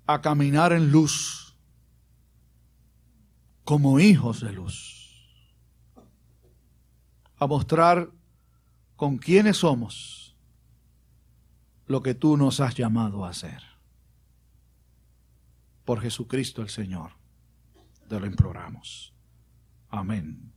a 0.07 0.21
caminar 0.21 0.73
en 0.73 0.93
luz 0.93 1.57
como 3.65 4.01
hijos 4.01 4.41
de 4.41 4.53
luz, 4.53 5.29
a 7.39 7.47
mostrar 7.47 8.11
con 8.97 9.19
quiénes 9.19 9.59
somos 9.59 10.28
lo 11.89 12.03
que 12.03 12.15
tú 12.15 12.37
nos 12.37 12.61
has 12.61 12.75
llamado 12.75 13.25
a 13.25 13.31
hacer. 13.31 13.63
Por 15.85 16.01
Jesucristo 16.01 16.61
el 16.63 16.69
Señor, 16.69 17.13
te 18.09 18.21
lo 18.21 18.27
imploramos. 18.27 19.15
Amén. 19.89 20.53